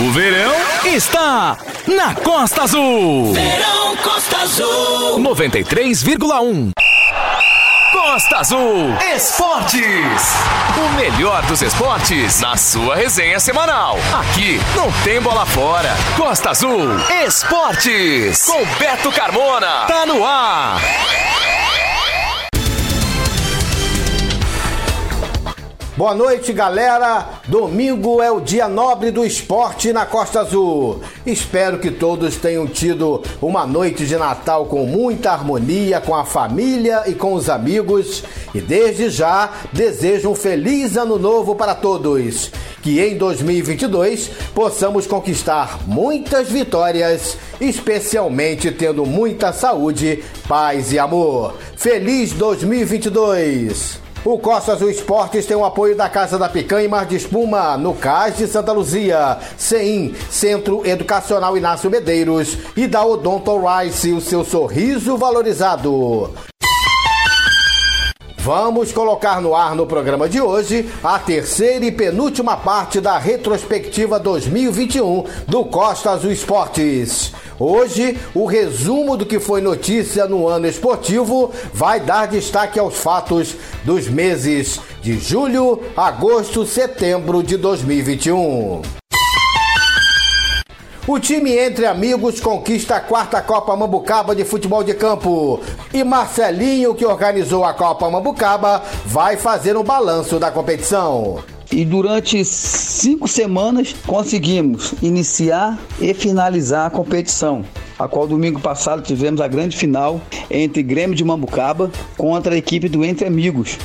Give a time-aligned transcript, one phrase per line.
[0.00, 1.56] O verão está
[1.88, 3.32] na Costa Azul.
[3.32, 5.18] Verão Costa Azul.
[5.18, 6.70] 93,1.
[7.90, 10.36] Costa Azul Esportes.
[10.76, 13.98] O melhor dos esportes na sua resenha semanal.
[14.20, 15.90] Aqui não tem bola fora.
[16.16, 16.90] Costa Azul
[17.26, 18.44] Esportes.
[18.44, 19.86] Com Beto Carmona.
[19.88, 20.80] Tá no ar.
[25.98, 27.40] Boa noite, galera.
[27.48, 31.00] Domingo é o dia nobre do esporte na Costa Azul.
[31.26, 37.02] Espero que todos tenham tido uma noite de Natal com muita harmonia com a família
[37.08, 38.22] e com os amigos.
[38.54, 42.52] E desde já desejo um feliz ano novo para todos.
[42.80, 51.56] Que em 2022 possamos conquistar muitas vitórias, especialmente tendo muita saúde, paz e amor.
[51.76, 54.06] Feliz 2022!
[54.24, 57.76] O Costa Azul Esportes tem o apoio da Casa da Picanha e Mar de Espuma,
[57.76, 64.20] no Cais de Santa Luzia, CEIM, Centro Educacional Inácio Medeiros e da Odonto Rice, o
[64.20, 66.30] seu sorriso valorizado.
[68.40, 74.18] Vamos colocar no ar no programa de hoje a terceira e penúltima parte da retrospectiva
[74.18, 77.32] 2021 do Costa Azul Esportes.
[77.58, 83.56] Hoje, o resumo do que foi notícia no ano esportivo vai dar destaque aos fatos
[83.84, 88.82] dos meses de julho, agosto, setembro de 2021.
[91.08, 95.58] O time Entre Amigos conquista a quarta Copa Mambucaba de futebol de campo.
[95.90, 101.42] E Marcelinho, que organizou a Copa Mambucaba, vai fazer um balanço da competição.
[101.72, 107.64] E durante cinco semanas conseguimos iniciar e finalizar a competição,
[107.98, 110.20] a qual domingo passado tivemos a grande final
[110.50, 113.78] entre Grêmio de Mambucaba contra a equipe do Entre Amigos.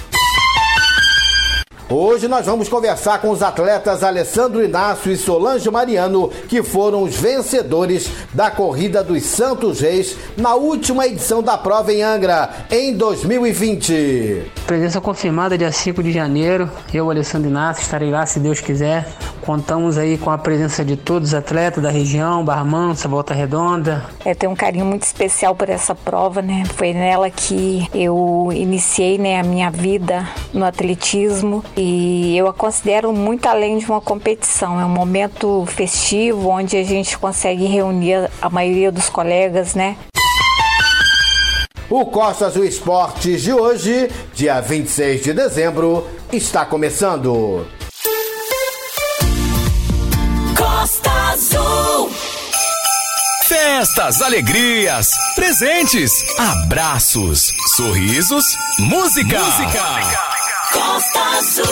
[1.89, 7.15] Hoje nós vamos conversar com os atletas Alessandro Inácio e Solange Mariano, que foram os
[7.15, 14.51] vencedores da corrida dos Santos Reis na última edição da prova em Angra, em 2020.
[14.65, 16.71] Presença confirmada dia 5 de janeiro.
[16.93, 19.05] Eu, Alessandro Inácio, estarei lá se Deus quiser.
[19.41, 24.05] Contamos aí com a presença de todos os atletas da região, Barra Mansa, Volta Redonda.
[24.23, 26.63] É, tenho um carinho muito especial por essa prova, né?
[26.77, 33.11] Foi nela que eu iniciei né, a minha vida no atletismo e eu a considero
[33.13, 34.79] muito além de uma competição.
[34.79, 39.97] É um momento festivo onde a gente consegue reunir a maioria dos colegas, né?
[41.89, 47.67] O Costa Azul Esportes de hoje, dia 26 de dezembro, está começando.
[50.57, 52.11] Costa Azul.
[53.47, 58.45] Festas, alegrias, presentes, abraços, sorrisos,
[58.79, 59.39] música.
[59.39, 60.32] Música.
[60.73, 61.65] Costa Azul.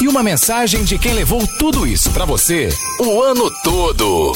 [0.00, 2.68] E uma mensagem de quem levou tudo isso pra você
[2.98, 4.32] o ano todo.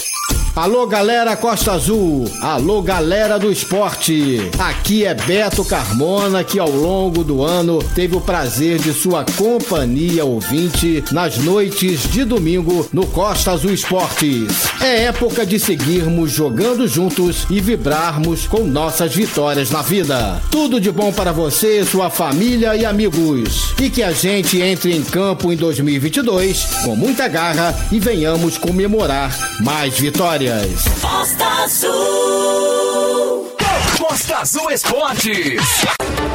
[0.56, 2.24] Alô, galera Costa Azul.
[2.40, 4.40] Alô, galera do esporte.
[4.58, 10.24] Aqui é Beto Carmona, que ao longo do ano teve o prazer de sua companhia
[10.24, 14.48] ouvinte nas noites de domingo no Costa Azul Esportes.
[14.80, 20.40] É época de seguirmos jogando juntos e vibrarmos com nossas vitórias na vida.
[20.50, 23.74] Tudo de bom para você, sua família e amigos.
[23.78, 29.36] E que a gente entre em campo em 2022 com muita garra e venhamos comemorar
[29.60, 30.45] mais vitórias.
[30.46, 33.50] Costa Azul.
[33.98, 36.25] Costa Azul Esportes.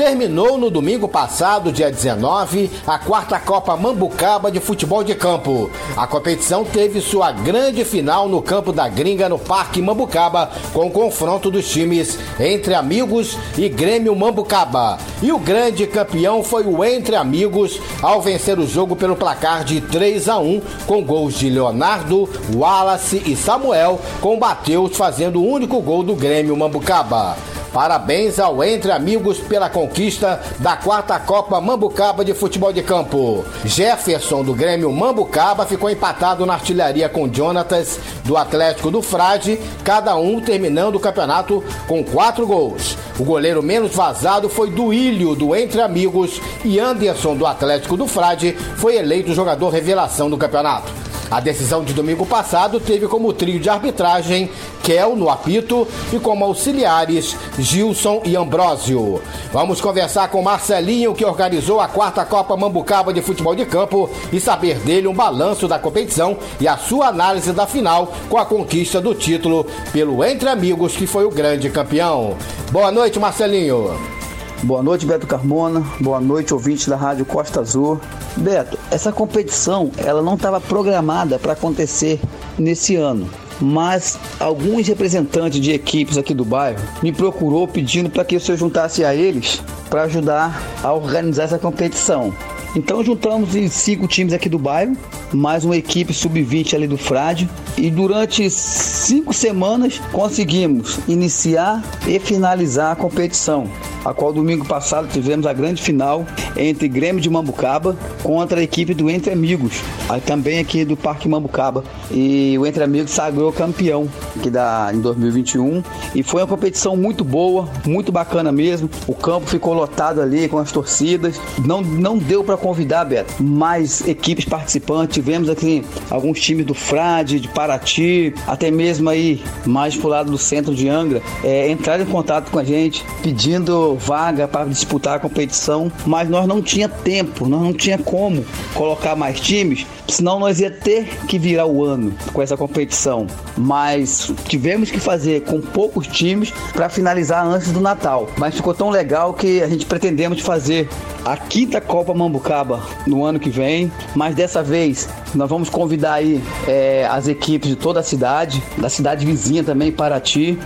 [0.00, 5.70] Terminou no domingo passado, dia 19, a quarta Copa Mambucaba de futebol de campo.
[5.94, 10.90] A competição teve sua grande final no campo da Gringa, no Parque Mambucaba, com o
[10.90, 14.96] confronto dos times Entre Amigos e Grêmio Mambucaba.
[15.20, 19.82] E o grande campeão foi o Entre Amigos, ao vencer o jogo pelo placar de
[19.82, 25.78] 3 a 1, com gols de Leonardo, Wallace e Samuel, com Mateus fazendo o único
[25.82, 27.36] gol do Grêmio Mambucaba.
[27.72, 33.44] Parabéns ao Entre Amigos pela conquista da quarta Copa Mambucaba de futebol de campo.
[33.64, 40.16] Jefferson do Grêmio Mambucaba ficou empatado na artilharia com Jonatas do Atlético do Frade, cada
[40.16, 42.98] um terminando o campeonato com quatro gols.
[43.18, 48.52] O goleiro menos vazado foi Duílio do Entre Amigos e Anderson do Atlético do Frade
[48.76, 51.09] foi eleito jogador revelação do campeonato.
[51.30, 54.50] A decisão de domingo passado teve como trio de arbitragem
[54.82, 59.22] Kel no apito e como auxiliares Gilson e Ambrósio.
[59.52, 64.40] Vamos conversar com Marcelinho, que organizou a quarta Copa Mambucaba de Futebol de Campo, e
[64.40, 69.00] saber dele um balanço da competição e a sua análise da final com a conquista
[69.00, 72.36] do título pelo Entre Amigos, que foi o grande campeão.
[72.72, 74.19] Boa noite, Marcelinho.
[74.62, 75.82] Boa noite, Beto Carmona.
[76.00, 77.98] Boa noite, ouvintes da Rádio Costa Azul.
[78.36, 82.20] Beto, essa competição ela não estava programada para acontecer
[82.58, 83.28] nesse ano
[83.62, 89.04] mas alguns representantes de equipes aqui do bairro me procurou pedindo para que eu juntasse
[89.04, 92.32] a eles para ajudar a organizar essa competição.
[92.74, 94.96] Então juntamos em cinco times aqui do bairro,
[95.32, 97.48] mais uma equipe sub-20 ali do Frade.
[97.76, 103.68] E durante cinco semanas conseguimos iniciar e finalizar a competição
[104.04, 106.24] a qual domingo passado tivemos a grande final
[106.56, 109.80] entre Grêmio de Mambucaba contra a equipe do Entre Amigos,
[110.24, 111.84] também aqui do Parque Mambucaba.
[112.10, 115.82] E o Entre Amigos sagrou campeão aqui da, em 2021
[116.14, 118.88] e foi uma competição muito boa, muito bacana mesmo.
[119.06, 121.40] O campo ficou lotado ali com as torcidas.
[121.64, 125.14] Não, não deu para convidar, Beto, mais equipes participantes.
[125.14, 130.38] Tivemos aqui alguns times do Frade, de Paraty, até mesmo aí mais pro lado do
[130.38, 131.76] centro de Angra, é, em
[132.06, 137.48] contato com a gente pedindo vaga para disputar a competição, mas nós não tinha tempo,
[137.48, 142.14] nós não tinha como colocar mais times, senão nós ia ter que virar o ano
[142.32, 143.26] com essa competição.
[143.56, 148.28] Mas tivemos que fazer com poucos times para finalizar antes do Natal.
[148.36, 150.88] Mas ficou tão legal que a gente pretendemos fazer
[151.24, 152.14] a quinta Copa
[152.50, 157.68] Mambucaba no ano que vem, mas dessa vez nós vamos convidar aí é, as equipes
[157.68, 160.58] de toda a cidade, da cidade vizinha também, Paraty.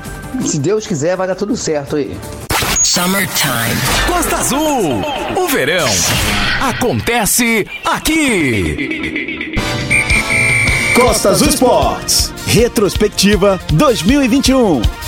[0.46, 2.16] Se Deus quiser, vai dar tudo certo aí.
[2.82, 3.76] Summertime.
[4.06, 5.02] Costa Azul.
[5.36, 5.88] O verão
[6.62, 9.54] acontece aqui.
[10.94, 12.32] Costa Azul Esportes.
[12.46, 15.03] Retrospectiva 2021.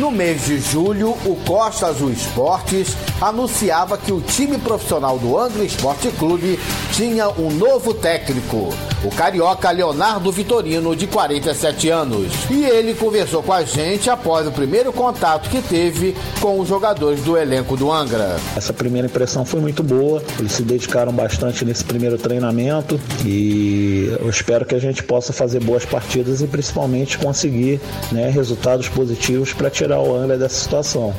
[0.00, 5.62] No mês de julho, o Costa Azul Esportes anunciava que o time profissional do Angra
[5.62, 6.58] Esporte Clube
[7.00, 8.68] tinha um novo técnico
[9.02, 12.30] o carioca Leonardo Vitorino, de 47 anos.
[12.50, 17.22] E ele conversou com a gente após o primeiro contato que teve com os jogadores
[17.22, 18.36] do elenco do Angra.
[18.54, 24.28] Essa primeira impressão foi muito boa, eles se dedicaram bastante nesse primeiro treinamento e eu
[24.28, 27.80] espero que a gente possa fazer boas partidas e principalmente conseguir
[28.12, 31.14] né, resultados positivos para tirar o Angra dessa situação.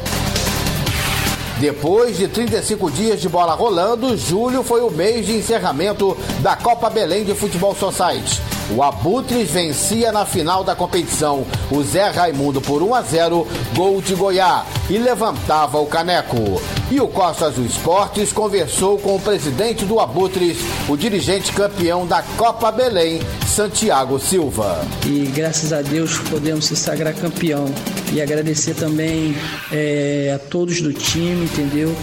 [1.62, 6.90] Depois de 35 dias de bola rolando, julho foi o mês de encerramento da Copa
[6.90, 8.42] Belém de Futebol Society.
[8.70, 14.02] O Abutres vencia na final da competição o Zé Raimundo por 1 a 0, gol
[14.02, 16.62] de Goiás, e levantava o caneco.
[16.90, 22.22] E o Costa Azul Esportes conversou com o presidente do Abutres, o dirigente campeão da
[22.38, 24.86] Copa Belém, Santiago Silva.
[25.06, 27.66] E graças a Deus podemos se sagrar campeão.
[28.14, 29.36] E agradecer também
[29.72, 31.96] é, a todos do time, entendeu?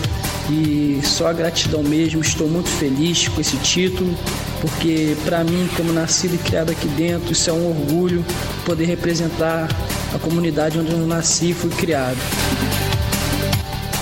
[0.50, 4.14] E só a gratidão mesmo, estou muito feliz com esse título,
[4.60, 8.24] porque para mim, como nascido e criado aqui dentro, isso é um orgulho
[8.64, 9.68] poder representar
[10.14, 12.18] a comunidade onde eu nasci e fui criado.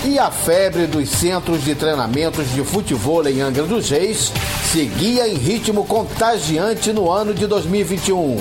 [0.05, 4.31] E a febre dos centros de treinamentos de futebol em Angra dos Reis
[4.71, 8.37] seguia em ritmo contagiante no ano de 2021.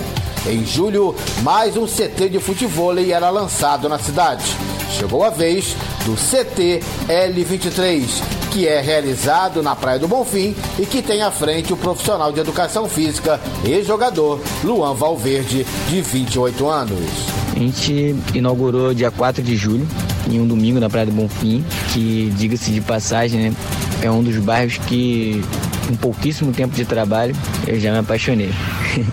[0.46, 1.12] Em julho,
[1.42, 4.44] mais um CT de futebol era lançado na cidade.
[4.90, 8.06] Chegou a vez do CT L23,
[8.50, 12.40] que é realizado na Praia do Bonfim e que tem à frente o profissional de
[12.40, 17.36] educação física e jogador Luan Valverde, de 28 anos.
[17.54, 19.86] A gente inaugurou dia 4 de julho,
[20.30, 23.56] em um domingo na Praia do Bonfim, que, diga-se de passagem, né,
[24.02, 25.42] é um dos bairros que,
[25.90, 27.34] em pouquíssimo tempo de trabalho,
[27.66, 28.50] eu já me apaixonei.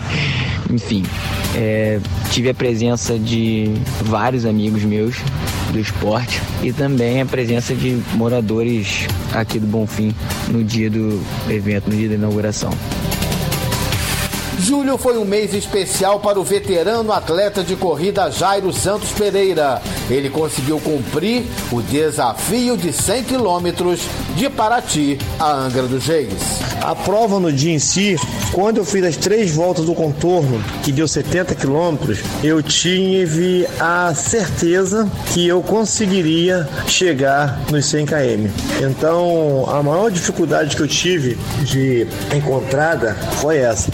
[0.69, 1.03] Enfim,
[1.55, 1.99] é,
[2.31, 5.15] tive a presença de vários amigos meus
[5.73, 10.13] do esporte e também a presença de moradores aqui do Bonfim
[10.49, 12.71] no dia do evento, no dia da inauguração.
[14.63, 19.81] Julho foi um mês especial para o veterano atleta de corrida Jairo Santos Pereira.
[20.09, 26.61] Ele conseguiu cumprir o desafio de 100 quilômetros de Paraty a Angra dos Reis.
[26.81, 28.15] A prova no dia em si,
[28.53, 34.13] quando eu fiz as três voltas do contorno, que deu 70 quilômetros, eu tive a
[34.15, 38.49] certeza que eu conseguiria chegar nos 100 km.
[38.81, 43.91] Então, a maior dificuldade que eu tive de encontrada foi essa.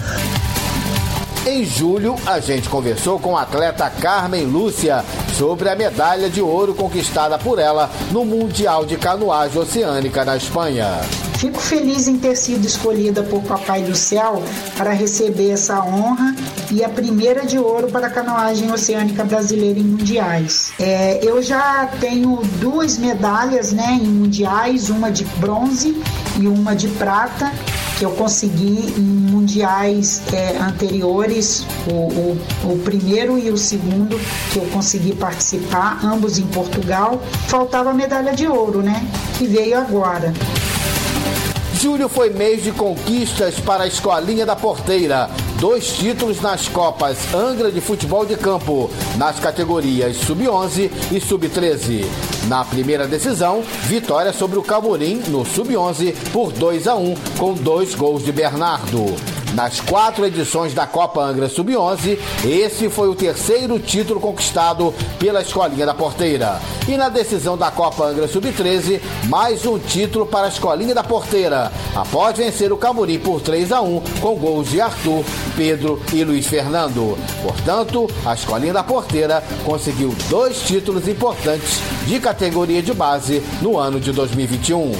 [1.50, 5.04] Em julho, a gente conversou com a atleta Carmen Lúcia
[5.36, 11.02] sobre a medalha de ouro conquistada por ela no Mundial de Canoagem Oceânica na Espanha.
[11.40, 14.44] Fico feliz em ter sido escolhida por Papai do Céu
[14.78, 16.36] para receber essa honra
[16.70, 20.72] e a primeira de ouro para a canoagem oceânica brasileira em mundiais.
[20.80, 26.00] É, eu já tenho duas medalhas né, em mundiais, uma de bronze
[26.40, 27.52] e uma de prata
[28.04, 32.38] eu consegui em mundiais é, anteriores, o, o,
[32.74, 34.20] o primeiro e o segundo
[34.52, 39.06] que eu consegui participar, ambos em Portugal, faltava a medalha de ouro, né?
[39.38, 40.34] Que veio agora.
[41.82, 45.30] Julho foi mês de conquistas para a Escolinha da Porteira.
[45.62, 52.04] Dois títulos nas Copas Angra de Futebol de Campo, nas categorias Sub-11 e Sub-13.
[52.50, 57.96] Na primeira decisão, vitória sobre o Camurim no Sub-11 por 2 a 1 com dois
[57.96, 59.39] gols de Bernardo.
[59.54, 65.88] Nas quatro edições da Copa Angra Sub-11, esse foi o terceiro título conquistado pela Escolinha
[65.88, 66.62] da Porteira.
[66.88, 71.72] E na decisão da Copa Angra Sub-13, mais um título para a Escolinha da Porteira,
[71.96, 75.26] após vencer o Camurim por 3 a 1 com gols de Arthur,
[75.58, 77.18] Pedro e Luiz Fernando.
[77.42, 84.00] Portanto, a Escolinha da Porteira conseguiu dois títulos importantes de categoria de base no ano
[84.00, 84.92] de 2021.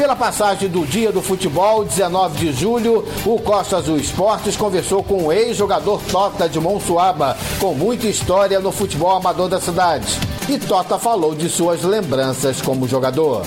[0.00, 5.26] Pela passagem do Dia do Futebol, 19 de julho, o Costa Azul Esportes conversou com
[5.26, 10.18] o ex-jogador Tota de Monsuaba, com muita história no futebol amador da cidade.
[10.48, 13.42] E Tota falou de suas lembranças como jogador.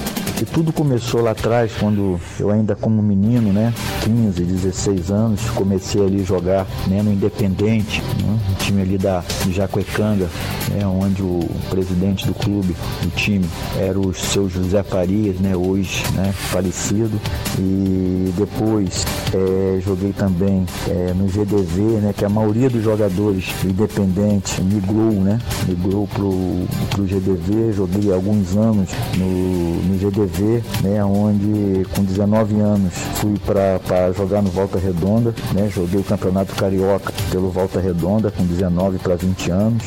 [0.52, 3.74] Tudo começou lá atrás, quando eu ainda como menino, né,
[4.04, 10.28] 15, 16 anos, comecei ali a jogar né, no Independente, né, time ali da Jacuecanga,
[10.72, 13.46] né, onde o presidente do clube, do time,
[13.80, 17.20] era o seu José Farias, né, hoje né, falecido.
[17.60, 23.70] E depois é, joguei também é, no GDV, né, que a maioria dos jogadores do
[23.70, 31.86] Independente migrou, né, migrou pro, pro GDV, joguei alguns anos no, no GDV né, onde
[31.96, 37.50] com 19 anos fui para jogar no Volta Redonda, né, joguei o Campeonato Carioca pelo
[37.50, 39.84] Volta Redonda com 19 para 20 anos.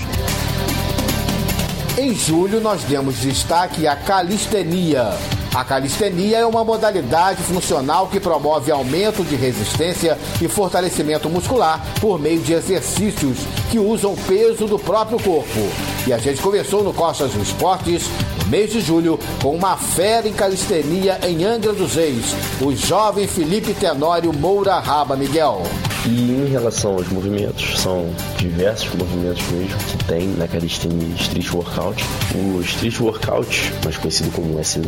[1.99, 5.15] Em julho, nós demos destaque à calistenia.
[5.55, 12.19] A calistenia é uma modalidade funcional que promove aumento de resistência e fortalecimento muscular por
[12.19, 13.39] meio de exercícios
[13.71, 15.61] que usam o peso do próprio corpo.
[16.07, 18.09] E a gente conversou no Costas do Esportes,
[18.45, 23.27] no mês de julho, com uma fera em calistenia em Angra dos Reis, o jovem
[23.27, 25.63] Felipe Tenório Moura Raba Miguel.
[26.09, 28.09] E em relação aos movimentos, são
[28.39, 32.05] diversos movimentos mesmo que tem na calistenia Street Workout.
[32.35, 34.83] O Street Workout, mais conhecido como SW,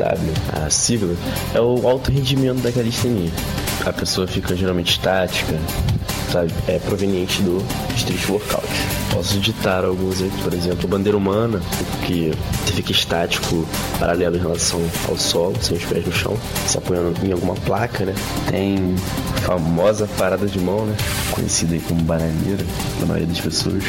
[0.64, 1.16] a sigla,
[1.54, 3.30] é o alto rendimento da calistenia.
[3.84, 5.58] A pessoa fica geralmente estática,
[6.30, 6.52] sabe?
[6.66, 7.64] É proveniente do
[7.96, 8.66] Street Workout.
[9.12, 11.60] Posso ditar alguns aí, por exemplo, bandeira humana,
[12.06, 12.32] que
[12.66, 13.66] fica estático,
[13.98, 18.04] paralelo em relação ao solo, sem os pés no chão, se apoiando em alguma placa,
[18.04, 18.14] né?
[18.50, 18.94] Tem
[19.36, 20.96] a famosa parada de mão, né?
[21.30, 22.64] Conhecida aí como bananeira,
[23.00, 23.84] na maioria das pessoas.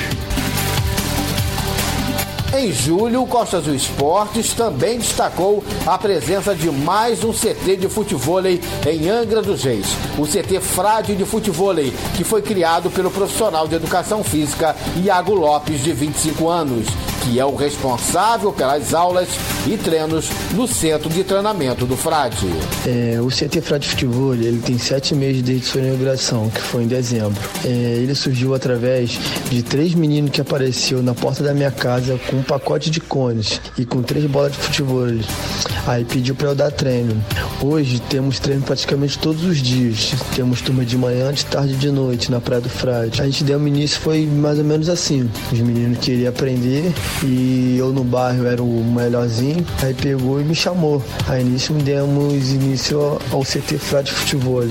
[2.51, 7.87] Em julho, o Costa Azul Esportes também destacou a presença de mais um CT de
[7.87, 9.85] futevôlei em Angra dos Reis,
[10.17, 15.83] o CT Frade de Futevôlei, que foi criado pelo profissional de educação física Iago Lopes,
[15.83, 16.87] de 25 anos,
[17.21, 19.29] que é o responsável pelas aulas
[19.67, 22.47] e treinos no centro de treinamento do Frade.
[22.85, 26.87] É, o CT Frade Futebol ele tem sete meses desde sua inauguração, que foi em
[26.87, 27.39] dezembro.
[27.65, 32.37] É, ele surgiu através de três meninos que apareceu na porta da minha casa com
[32.37, 34.99] um pacote de cones e com três bolas de futebol.
[35.87, 37.23] Aí pediu para eu dar treino.
[37.61, 40.13] Hoje temos treino praticamente todos os dias.
[40.35, 43.21] Temos turma de manhã, de tarde e de noite na Praia do Frade.
[43.21, 45.29] A gente deu um início foi mais ou menos assim.
[45.51, 49.65] Os meninos queriam aprender e eu no bairro era o melhorzinho.
[49.83, 51.03] Aí pegou e me chamou.
[51.27, 54.63] Aí nisso demos início ao CT Frade Futebol.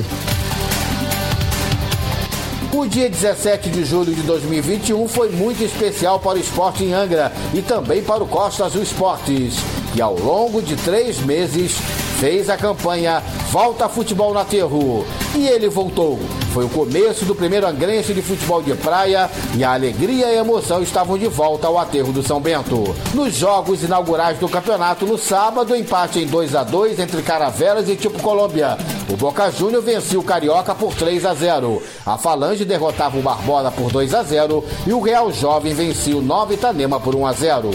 [2.73, 7.33] O dia 17 de julho de 2021 foi muito especial para o esporte em Angra
[7.53, 9.57] e também para o Costa Azul Esportes,
[9.93, 11.73] que ao longo de três meses
[12.21, 15.07] fez a campanha Volta Futebol na Terro.
[15.35, 16.19] E ele voltou.
[16.53, 20.41] Foi o começo do primeiro angrense de futebol de praia e a alegria e a
[20.41, 22.95] emoção estavam de volta ao aterro do São Bento.
[23.15, 27.97] Nos jogos inaugurais do campeonato no sábado, empate em 2 a 2 entre Caravelas e
[27.97, 28.77] Tipo Colômbia.
[29.09, 31.83] O Boca Júnior vencia o Carioca por 3 a 0.
[32.05, 36.21] A Falange derrotava o Barbosa por 2 a 0 e o Real Jovem vencia o
[36.21, 37.71] Nova Itanema por 1 a 0.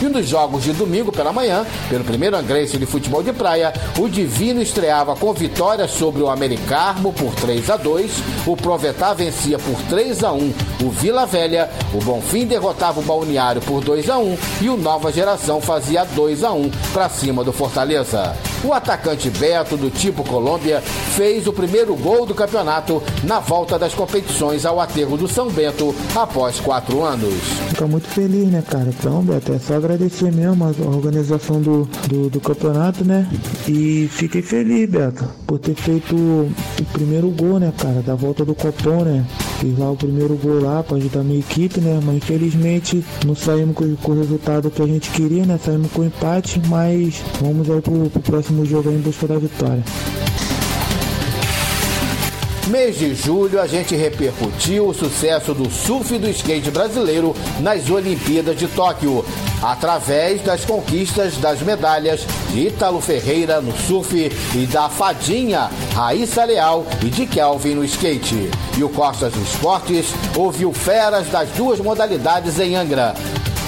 [0.00, 4.08] E nos jogos de domingo pela manhã, pelo primeiro angrense de futebol de praia, o
[4.08, 8.12] Divino estreava com vitória sobre o Americarmo por 3 a 2,
[8.46, 13.60] o Provetá vencia por 3 a 1 o Vila Velha, o Bonfim derrotava o Balneário
[13.62, 17.52] por 2 a 1 e o Nova Geração fazia 2 a 1 para cima do
[17.52, 18.36] Fortaleza.
[18.64, 23.94] O atacante Beto, do tipo Colômbia, fez o primeiro gol do campeonato na volta das
[23.94, 27.34] competições ao aterro do São Bento após quatro anos.
[27.68, 28.88] Fica muito feliz, né, cara?
[28.88, 33.28] Então, Beto, é só agradecer mesmo a organização do, do, do campeonato, né?
[33.68, 38.54] E fiquei feliz, Beto, por ter feito o primeiro gol, né, cara, da volta do
[38.54, 39.24] Copom, né?
[39.58, 41.98] Fiz lá o primeiro gol lá para ajudar a minha equipe, né?
[42.04, 45.58] Mas infelizmente não saímos com, com, o resultado que a gente queria, né?
[45.62, 49.82] Saímos com empate, mas vamos aí pro, pro próximo jogo aí em busca da vitória.
[52.68, 57.88] Mês de julho, a gente repercutiu o sucesso do surf e do skate brasileiro nas
[57.88, 59.24] Olimpíadas de Tóquio,
[59.62, 66.86] através das conquistas das medalhas de Ítalo Ferreira no surf e da Fadinha, Raíssa Leal
[67.02, 68.50] e de Kelvin no skate.
[68.76, 73.14] E o Costas dos Esportes ouviu feras das duas modalidades em Angra.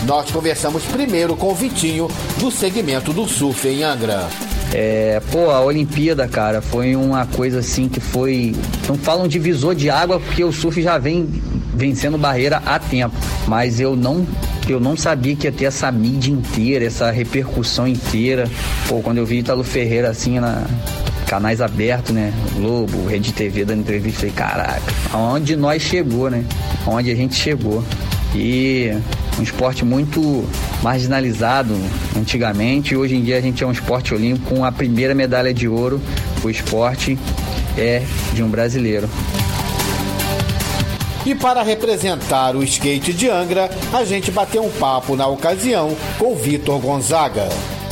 [0.04, 2.06] Nós conversamos primeiro com o Vitinho,
[2.38, 4.28] do segmento do surf em Angra.
[4.72, 8.54] É, pô, a Olimpíada, cara, foi uma coisa assim que foi.
[8.88, 11.28] Não falam divisor de água porque o surf já vem
[11.74, 13.14] vencendo barreira há tempo.
[13.46, 14.26] Mas eu não.
[14.68, 18.48] Eu não sabia que ia ter essa mídia inteira, essa repercussão inteira.
[18.86, 20.64] Pô, quando eu vi Italo Ferreira assim na,
[21.30, 22.32] canais abertos, né?
[22.54, 26.44] Globo, Rede TV dando entrevista, falei, caraca, aonde nós chegou, né?
[26.84, 27.84] Aonde a gente chegou.
[28.34, 28.92] E
[29.38, 30.44] um esporte muito
[30.82, 31.74] marginalizado
[32.16, 35.52] antigamente e hoje em dia a gente é um esporte olímpico com a primeira medalha
[35.52, 36.00] de ouro.
[36.42, 37.18] O esporte
[37.76, 38.02] é
[38.34, 39.08] de um brasileiro.
[41.24, 46.34] E para representar o skate de Angra, a gente bateu um papo na ocasião com
[46.34, 47.48] Vitor Gonzaga.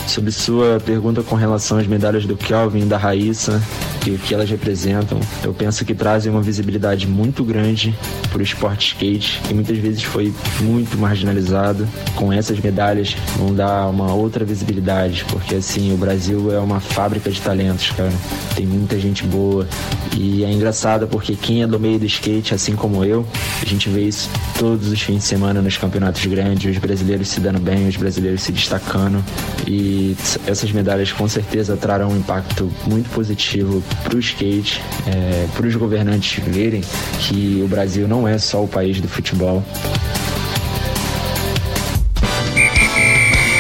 [0.07, 3.63] Sobre sua pergunta com relação às medalhas do Kelvin e da Raíssa,
[4.09, 7.95] e o que elas representam, eu penso que trazem uma visibilidade muito grande
[8.31, 11.87] para o esporte skate, que muitas vezes foi muito marginalizado.
[12.15, 17.31] Com essas medalhas vão dar uma outra visibilidade, porque assim, o Brasil é uma fábrica
[17.31, 18.13] de talentos, cara.
[18.55, 19.69] Tem muita gente boa.
[20.17, 23.27] E é engraçado porque quem é do meio do skate, assim como eu,
[23.61, 27.41] a gente vê isso todos os fins de semana nos campeonatos grandes, os brasileiros se
[27.41, 29.23] dando bem, os brasileiros se destacando.
[29.67, 35.67] E essas medalhas com certeza trarão um impacto muito positivo para o skate, é, para
[35.67, 36.83] os governantes verem
[37.21, 39.65] que o Brasil não é só o país do futebol.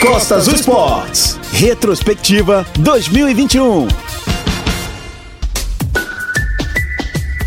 [0.01, 3.89] Costa Azul Esportes, retrospectiva 2021.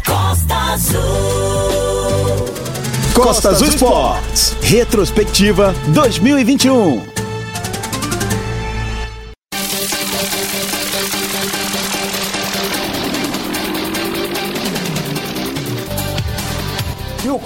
[0.05, 1.01] Costa Azul.
[3.13, 7.20] Costa Azul Esportes, retrospectiva 2021.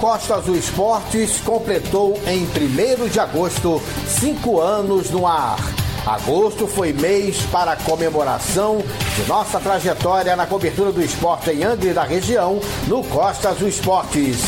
[0.00, 5.58] Costa Azul Esportes completou em 1 de agosto cinco anos no ar.
[6.06, 8.78] Agosto foi mês para a comemoração
[9.16, 13.68] de nossa trajetória na cobertura do esporte em Angra e da região no Costa Azul
[13.68, 14.38] Esportes.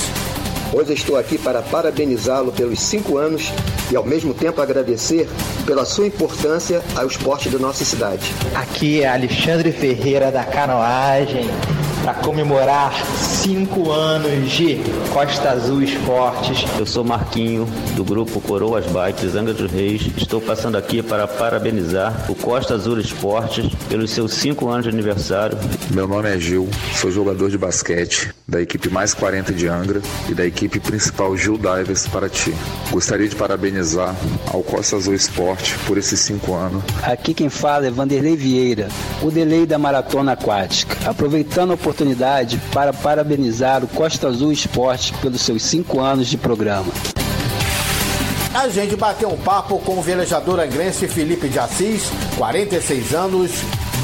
[0.73, 3.51] Hoje estou aqui para parabenizá-lo pelos cinco anos
[3.91, 5.27] e ao mesmo tempo agradecer
[5.65, 8.35] pela sua importância ao esporte da nossa cidade.
[8.55, 11.49] Aqui é Alexandre Ferreira da Canoagem
[12.09, 14.81] para comemorar cinco anos de
[15.12, 16.64] Costa Azul Esportes.
[16.79, 17.66] Eu sou Marquinho,
[17.97, 20.11] do grupo Coroas Bikes Angra dos Reis.
[20.16, 25.59] Estou passando aqui para parabenizar o Costa Azul Esportes pelos seus cinco anos de aniversário.
[25.90, 30.33] Meu nome é Gil, sou jogador de basquete da equipe Mais 40 de Angra e
[30.33, 32.55] da equipe principal Gil Divers Paraty.
[32.91, 34.17] Gostaria de parabenizar
[34.51, 36.83] ao Costa Azul Esporte por esses cinco anos.
[37.03, 38.89] Aqui quem fala é Vanderlei Vieira,
[39.23, 40.97] o delay da maratona aquática.
[41.11, 46.91] Aproveitando a oportunidade para parabenizar o Costa Azul Esporte pelos seus cinco anos de programa.
[48.55, 53.51] A gente bateu um papo com o velejador angrense Felipe de Assis, 46 anos,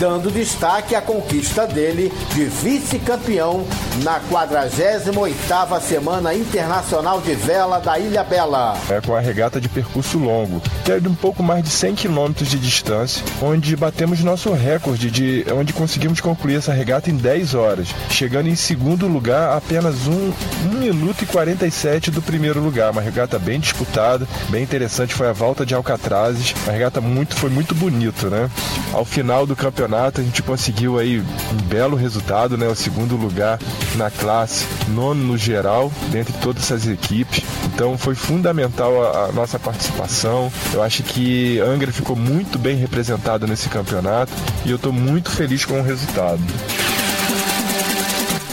[0.05, 3.67] dando destaque à conquista dele de vice-campeão
[4.03, 8.77] na 48ª Semana Internacional de Vela da Ilha Bela.
[8.91, 11.95] É com a regata de percurso longo, que é de um pouco mais de 100
[11.95, 17.55] quilômetros de distância, onde batemos nosso recorde de onde conseguimos concluir essa regata em 10
[17.55, 20.33] horas, chegando em segundo lugar apenas 1,
[20.67, 25.33] 1 minuto e 47 do primeiro lugar, uma regata bem disputada, bem interessante, foi a
[25.33, 28.51] volta de Alcatrazes, uma regata muito foi muito bonito, né?
[28.93, 32.67] Ao final do campeonato a gente conseguiu aí um belo resultado, né?
[32.67, 33.59] O segundo lugar
[33.97, 37.43] na classe, nono no geral, dentre todas essas equipes.
[37.67, 40.53] Então foi fundamental a, a nossa participação.
[40.73, 44.33] Eu acho que Angra ficou muito bem representada nesse campeonato
[44.65, 46.41] e eu estou muito feliz com o resultado.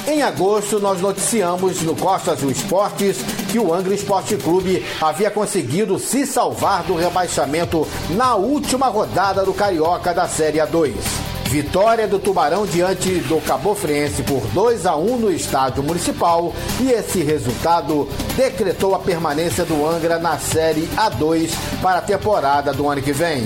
[0.08, 3.18] Em agosto, nós noticiamos no Costa Azul Esportes
[3.50, 9.54] que o Angra Esporte Clube havia conseguido se salvar do rebaixamento na última rodada do
[9.54, 11.31] Carioca da Série A2.
[11.52, 17.22] Vitória do Tubarão diante do Cabofrense por 2 a 1 no estádio municipal e esse
[17.24, 23.12] resultado decretou a permanência do Angra na Série A2 para a temporada do ano que
[23.12, 23.44] vem.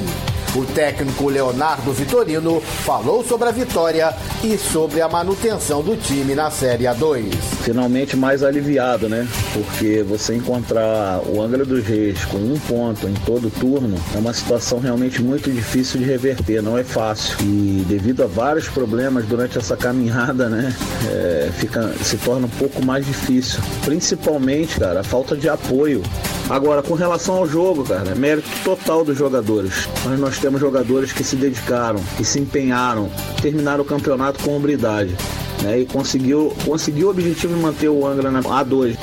[0.56, 6.50] O técnico Leonardo Vitorino falou sobre a vitória e sobre a manutenção do time na
[6.50, 7.34] Série A2.
[7.62, 9.28] Finalmente mais aliviado, né?
[9.52, 14.32] Porque você encontrar o Angra dos Reis com um ponto em todo turno é uma
[14.32, 17.36] situação realmente muito difícil de reverter, não é fácil.
[17.42, 20.74] E devido a vários problemas durante essa caminhada, né?
[21.10, 23.60] É, fica, se torna um pouco mais difícil.
[23.84, 26.02] Principalmente, cara, a falta de apoio.
[26.50, 29.90] Agora, com relação ao jogo, cara, é mérito total dos jogadores.
[30.06, 33.10] Mas nós temos jogadores que se dedicaram, que se empenharam,
[33.42, 35.16] terminaram o campeonato com hombridade.
[35.64, 38.96] Né, e conseguiu, conseguiu o objetivo de manter o Angra na A2.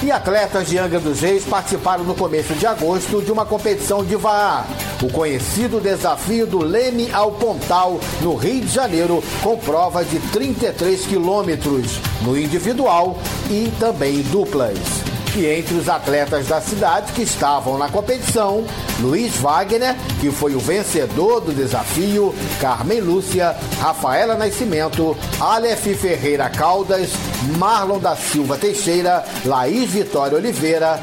[0.00, 4.14] E atletas de Angra dos Reis participaram no começo de agosto de uma competição de
[4.14, 4.64] VAR,
[5.02, 11.06] o conhecido desafio do Leme ao Pontal, no Rio de Janeiro, com prova de 33
[11.06, 13.18] quilômetros, no individual
[13.50, 15.07] e também duplas.
[15.38, 18.66] E entre os atletas da cidade que estavam na competição,
[18.98, 27.10] Luiz Wagner, que foi o vencedor do desafio, Carmen Lúcia, Rafaela Nascimento, Aleph Ferreira Caldas,
[27.56, 31.00] Marlon da Silva Teixeira, Laís Vitória Oliveira,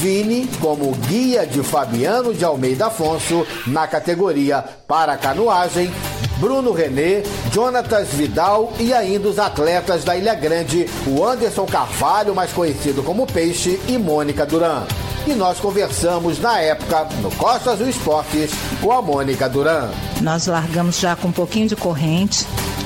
[0.00, 5.90] Vini como guia de Fabiano de Almeida Afonso na categoria para canoagem,
[6.38, 12.52] Bruno Renê, Jonatas Vidal e ainda os atletas da Ilha Grande, o Anderson Carvalho, mais
[12.52, 14.84] conhecido como Peixe, e Mônica Duran.
[15.26, 18.50] E nós conversamos na época, no Costa Azul Esportes,
[18.82, 19.90] com a Mônica Duran.
[20.20, 22.44] Nós largamos já com um pouquinho de corrente,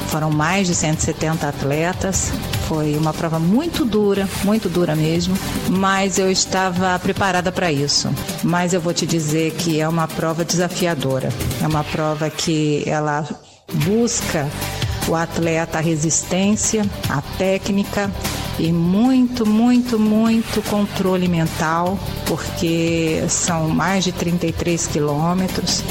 [0.09, 2.31] foram mais de 170 atletas.
[2.69, 5.35] Foi uma prova muito dura, muito dura mesmo,
[5.71, 8.11] mas eu estava preparada para isso.
[8.45, 11.31] Mas eu vou te dizer que é uma prova desafiadora.
[11.63, 13.27] É uma prova que ela
[13.87, 14.47] busca
[15.09, 18.11] o atleta a resistência, a técnica
[18.59, 25.83] e muito, muito, muito controle mental, porque são mais de 33 quilômetros.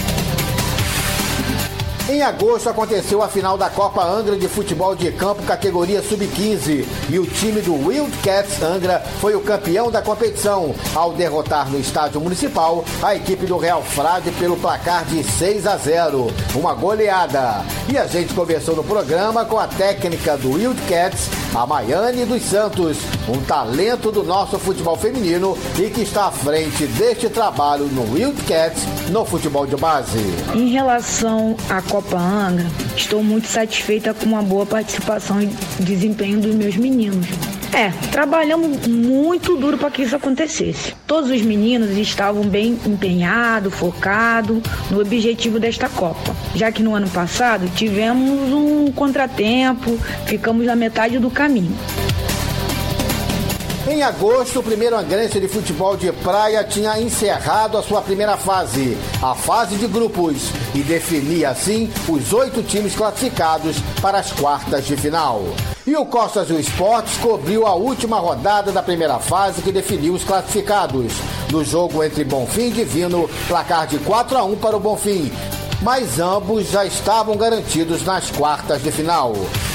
[2.10, 7.20] Em agosto aconteceu a final da Copa Angra de Futebol de Campo categoria Sub-15 e
[7.20, 10.74] o time do Wildcats Angra foi o campeão da competição.
[10.96, 15.76] Ao derrotar no estádio municipal a equipe do Real Frade pelo placar de 6 a
[15.76, 17.66] 0, uma goleada.
[17.92, 22.98] E a gente conversou no programa com a técnica do Wildcats, a Maiane dos Santos,
[23.28, 28.84] um talento do nosso futebol feminino e que está à frente deste trabalho no Wildcats
[29.10, 30.20] no futebol de base.
[30.54, 35.48] Em relação à Copa Angra, estou muito satisfeita com uma boa participação e
[35.80, 37.26] desempenho dos meus meninos.
[37.74, 40.96] É, trabalhamos muito duro para que isso acontecesse.
[41.06, 47.10] Todos os meninos estavam bem empenhados, focados no objetivo desta Copa, já que no ano
[47.10, 51.76] passado tivemos um contratempo, ficamos na metade do caminho.
[53.90, 58.98] Em agosto, o primeiro angrense de futebol de praia tinha encerrado a sua primeira fase,
[59.24, 64.98] a fase de grupos, e definia assim os oito times classificados para as quartas de
[64.98, 65.42] final.
[65.86, 70.24] E o Costa Azul Esportes cobriu a última rodada da primeira fase que definiu os
[70.26, 71.14] classificados.
[71.50, 75.32] No jogo entre Bonfim e Divino, placar de 4 a 1 para o Bonfim,
[75.82, 79.34] mas ambos já estavam garantidos nas quartas de final.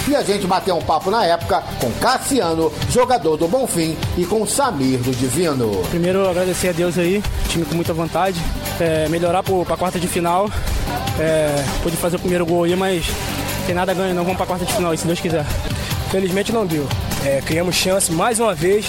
[0.09, 4.47] E a gente bateu um papo na época com Cassiano, jogador do Bonfim, e com
[4.47, 5.71] Samir do Divino.
[5.91, 8.41] Primeiro, agradecer a Deus aí, time com muita vontade,
[8.81, 10.51] é, melhorar para a quarta de final.
[11.19, 13.07] É, pude fazer o primeiro gol aí, mas
[13.67, 15.47] tem nada a ganhar, não vamos para a quarta de final, se Deus quiser.
[16.11, 16.87] Felizmente não deu.
[17.25, 18.87] É, criamos chance mais uma vez.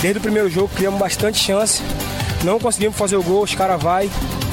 [0.00, 1.82] Desde o primeiro jogo criamos bastante chance.
[2.42, 4.08] Não conseguimos fazer o gol, os caras vai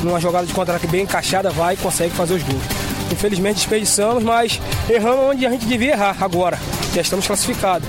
[0.06, 2.64] numa jogada de contra-ataque bem encaixada, vai e consegue fazer os gols.
[3.12, 6.60] Infelizmente desperdiçamos, mas erramos onde a gente devia errar agora.
[6.94, 7.88] Já estamos classificados.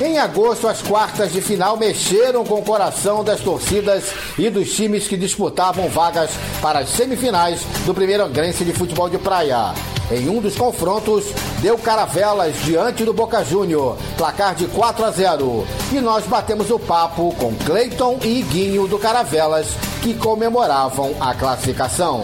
[0.00, 5.06] Em agosto, as quartas de final mexeram com o coração das torcidas e dos times
[5.06, 9.72] que disputavam vagas para as semifinais do primeiro Angrense de futebol de praia.
[10.10, 11.24] Em um dos confrontos,
[11.62, 15.66] deu caravelas diante do Boca Júnior, placar de 4 a 0.
[15.92, 19.68] E nós batemos o papo com Cleiton e Iguinho do Caravelas,
[20.02, 22.22] que comemoravam a classificação.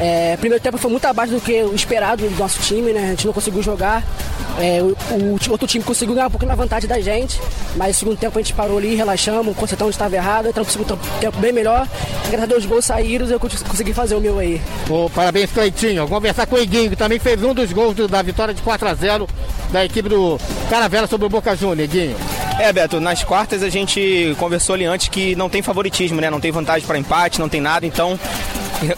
[0.00, 3.04] É, primeiro tempo foi muito abaixo do que o esperado do nosso time, né?
[3.04, 4.04] A gente não conseguiu jogar.
[4.58, 7.40] É, o, o, outro time conseguiu ganhar um pouquinho na vantagem da gente,
[7.76, 10.84] mas no segundo tempo a gente parou ali, relaxamos, consertamos onde estava errado, entramos no
[10.84, 11.86] segundo tempo bem melhor.
[12.28, 14.60] Graças a Deus os gols saíram e eu consegui fazer o meu aí.
[14.88, 15.96] Oh, parabéns, Cleitinho.
[15.96, 18.62] Vamos conversar com o Iguinho, que também fez um dos gols do, da vitória de
[18.62, 19.28] 4 a 0
[19.70, 20.38] da equipe do
[20.70, 22.16] Caravela sobre o Boca Júnior, Iguinho.
[22.58, 26.30] É, Beto, nas quartas a gente conversou ali antes que não tem favoritismo, né?
[26.30, 28.18] Não tem vantagem para empate, não tem nada, então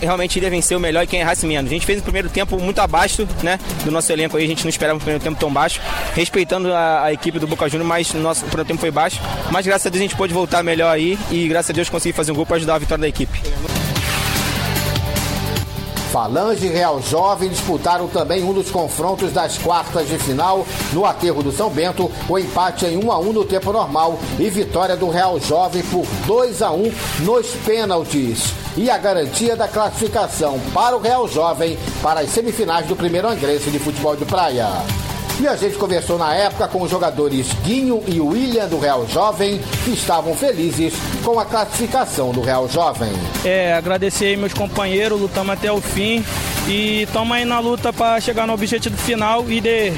[0.01, 1.71] realmente iria vencer o melhor e quem errasse menos.
[1.71, 4.64] A gente fez o primeiro tempo muito abaixo, né, do nosso elenco aí, a gente
[4.64, 5.81] não esperava um primeiro tempo tão baixo,
[6.14, 9.21] respeitando a, a equipe do Boca Juniors, mas nosso primeiro tempo foi baixo.
[9.51, 12.12] Mas graças a Deus a gente pôde voltar melhor aí e graças a Deus consegui
[12.14, 13.38] fazer um gol para ajudar a vitória da equipe.
[16.09, 21.42] Falange e Real Jovem disputaram também um dos confrontos das quartas de final no aterro
[21.42, 25.11] do São Bento, o empate em 1 a 1 no tempo normal e vitória do
[25.11, 28.55] Real Jovem por 2 a 1 nos pênaltis.
[28.77, 33.71] E a garantia da classificação para o Real Jovem para as semifinais do primeiro angrense
[33.71, 34.66] de futebol de praia.
[35.40, 39.61] E a gente conversou na época com os jogadores Guinho e William do Real Jovem,
[39.85, 43.12] que estavam felizes com a classificação do Real Jovem.
[43.44, 46.24] É, agradecer aí meus companheiros, lutamos até o fim
[46.66, 49.92] e estamos aí na luta para chegar no objetivo final e de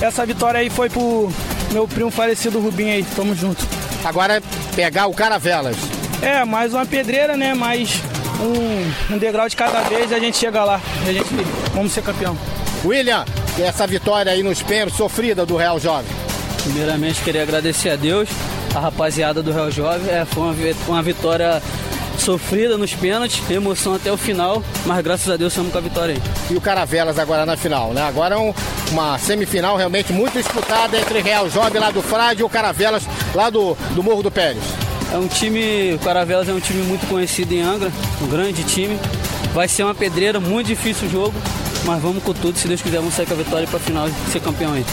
[0.00, 1.30] essa vitória aí foi pro
[1.70, 3.66] meu primo falecido Rubinho aí, tamo junto.
[4.02, 4.42] Agora é
[4.74, 5.76] pegar o Caravelas.
[6.22, 7.52] É, mais uma pedreira, né?
[7.52, 8.00] Mais
[8.40, 10.80] um, um degrau de cada vez e a gente chega lá.
[11.06, 11.28] A gente
[11.74, 12.34] vamos ser campeão.
[12.84, 13.24] William,
[13.58, 16.10] essa vitória aí nos pênaltis sofrida do Real Jovem.
[16.62, 18.28] Primeiramente, queria agradecer a Deus,
[18.74, 20.08] a rapaziada do Real Jovem.
[20.12, 20.54] É, foi uma,
[20.86, 21.62] uma vitória
[22.18, 26.14] sofrida nos pênaltis, emoção até o final, mas graças a Deus estamos com a vitória
[26.14, 26.22] aí.
[26.50, 28.02] E o Caravelas agora na final, né?
[28.02, 28.52] Agora é um,
[28.90, 33.50] uma semifinal realmente muito disputada entre Real Jovem lá do Frade e o Caravelas lá
[33.50, 34.62] do, do Morro do Pérez.
[35.12, 38.98] É um time, o Caravelas é um time muito conhecido em Angra, um grande time.
[39.54, 41.34] Vai ser uma pedreira, muito difícil o jogo,
[41.84, 44.08] mas vamos com tudo, se Deus quiser, vamos sair com a vitória para a final
[44.08, 44.84] e ser campeão aí.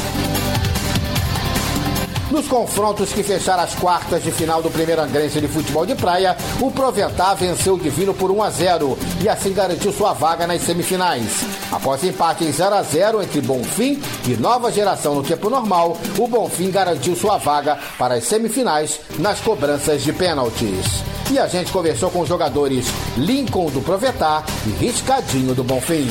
[2.32, 6.36] Nos confrontos que fecharam as quartas de final do primeiro angrense de futebol de praia,
[6.60, 10.62] o Proventar venceu o Divino por 1 a 0 e assim garantiu sua vaga nas
[10.62, 11.46] semifinais.
[11.72, 16.28] Após empate em 0 a 0 entre Bonfim e Nova Geração no tempo normal, o
[16.28, 21.04] Bonfim garantiu sua vaga para as semifinais nas cobranças de pênaltis.
[21.32, 26.10] E a gente conversou com os jogadores Lincoln do Provetar e Riscadinho do Bonfim.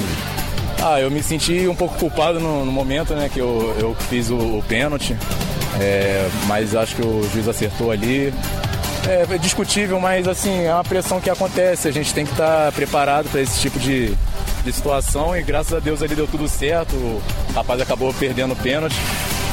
[0.87, 4.29] Ah, eu me senti um pouco culpado no, no momento, né, que eu, eu fiz
[4.29, 5.17] o, o pênalti.
[5.81, 8.31] É, mas acho que o juiz acertou ali.
[9.09, 11.89] É, é, discutível, mas assim, é uma pressão que acontece.
[11.89, 14.15] A gente tem que estar preparado para esse tipo de,
[14.63, 16.95] de situação e graças a Deus ali deu tudo certo.
[16.95, 17.23] O
[17.55, 18.97] rapaz acabou perdendo o pênalti.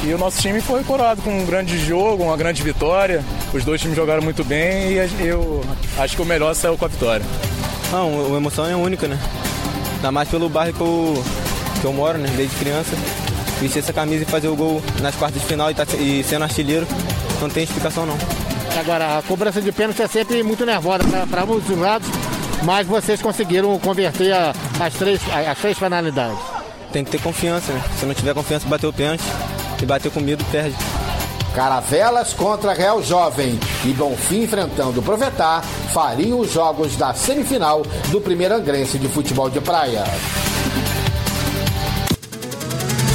[0.04, 3.24] E o nosso time foi coroado com um grande jogo, uma grande vitória.
[3.54, 5.64] Os dois times jogaram muito bem e eu
[5.96, 7.24] acho que o melhor saiu com a vitória.
[7.90, 9.18] Não, a emoção é única, né?
[10.02, 11.24] Ainda mais pelo bairro que eu,
[11.80, 12.28] que eu moro, né?
[12.36, 12.90] Desde criança.
[13.60, 16.42] Vestir essa camisa e fazer o gol nas quartas de final e, tá, e sendo
[16.42, 16.84] artilheiro,
[17.40, 18.18] não tem explicação não.
[18.80, 22.08] Agora, a cobrança de pênalti é sempre muito nervosa para ambos os lados,
[22.64, 26.38] mas vocês conseguiram converter a, as, três, as três finalidades.
[26.92, 27.80] Tem que ter confiança, né?
[28.00, 29.22] Se não tiver confiança, bater o pênalti
[29.80, 30.74] e bater com medo, perde.
[31.54, 35.62] Caravelas contra Real Jovem e Bonfim enfrentando o Provetar
[35.92, 40.04] fariam os jogos da semifinal do primeiro angrense de futebol de praia.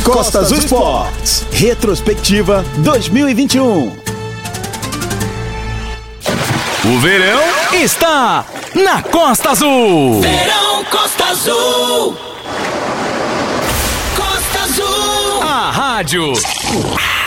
[0.03, 4.07] Costa Azul Sports, retrospectiva 2021.
[6.85, 7.41] O verão
[7.73, 10.21] está na Costa Azul.
[10.21, 12.17] Verão Costa Azul.
[14.15, 15.41] Costa Azul.
[15.41, 16.31] A rádio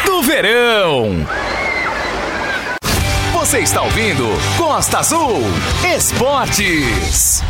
[0.07, 1.27] do verão.
[3.51, 5.43] Você está ouvindo Costa Azul
[5.85, 7.43] Esportes.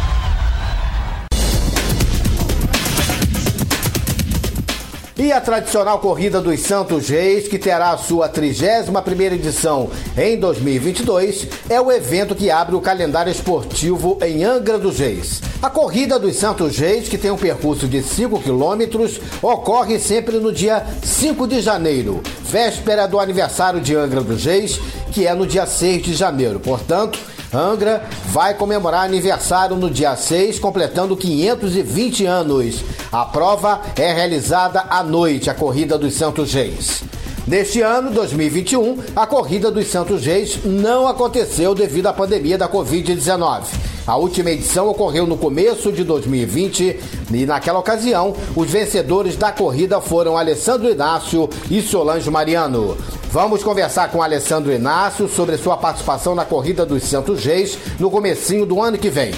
[5.21, 11.47] E a tradicional Corrida dos Santos Reis, que terá a sua 31ª edição em 2022,
[11.69, 15.43] é o evento que abre o calendário esportivo em Angra dos Reis.
[15.61, 20.51] A Corrida dos Santos Reis, que tem um percurso de 5 quilômetros, ocorre sempre no
[20.51, 24.81] dia 5 de janeiro, véspera do aniversário de Angra dos Reis,
[25.13, 26.59] que é no dia 6 de janeiro.
[26.59, 27.19] Portanto,
[27.53, 32.85] Angra vai comemorar aniversário no dia 6, completando 520 anos.
[33.11, 37.03] A prova é realizada à noite, a Corrida dos Santos Reis.
[37.49, 43.65] Neste ano, 2021, a Corrida dos Santos Reis não aconteceu devido à pandemia da Covid-19.
[44.07, 47.01] A última edição ocorreu no começo de 2020
[47.33, 52.97] e, naquela ocasião, os vencedores da corrida foram Alessandro Inácio e Solange Mariano.
[53.33, 58.67] Vamos conversar com Alessandro Inácio sobre sua participação na Corrida dos Santos Reis no comecinho
[58.67, 59.33] do ano que vem.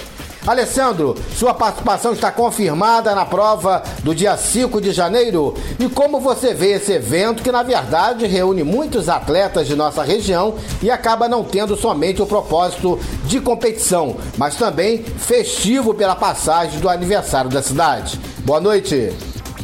[0.46, 5.54] Alessandro, sua participação está confirmada na prova do dia 5 de janeiro.
[5.78, 10.54] E como você vê esse evento que, na verdade, reúne muitos atletas de nossa região
[10.82, 16.88] e acaba não tendo somente o propósito de competição, mas também festivo pela passagem do
[16.88, 18.18] aniversário da cidade?
[18.38, 19.12] Boa noite.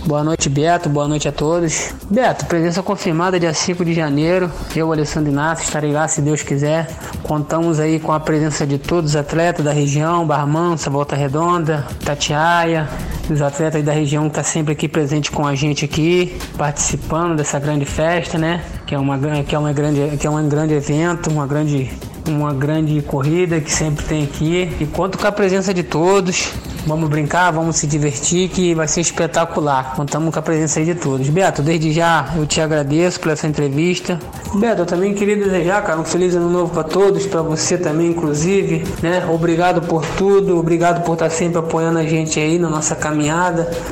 [0.09, 0.89] Boa noite, Beto.
[0.89, 1.93] Boa noite a todos.
[2.09, 4.51] Beto, presença confirmada dia 5 de janeiro.
[4.75, 6.89] Eu, Alessandro Inácio, estarei lá se Deus quiser.
[7.23, 11.87] Contamos aí com a presença de todos os atletas da região, Barra Mansa, Volta Redonda,
[12.03, 12.89] Tatiaia,
[13.31, 17.37] os atletas da região que estão tá sempre aqui presente com a gente aqui, participando
[17.37, 18.65] dessa grande festa, né?
[18.87, 21.91] Que é, uma, que é, uma grande, que é um grande evento, uma grande
[22.29, 24.71] uma grande corrida que sempre tem aqui.
[24.81, 26.53] E conto com a presença de todos.
[26.87, 29.95] Vamos brincar, vamos se divertir, que vai ser espetacular.
[29.95, 31.29] Contamos com a presença aí de todos.
[31.29, 34.19] Beto, desde já eu te agradeço por essa entrevista.
[34.55, 38.09] Beto, eu também queria desejar, cara, um feliz ano novo para todos, para você também,
[38.09, 39.27] inclusive, né?
[39.31, 43.18] Obrigado por tudo, obrigado por estar sempre apoiando a gente aí na nossa caminhada,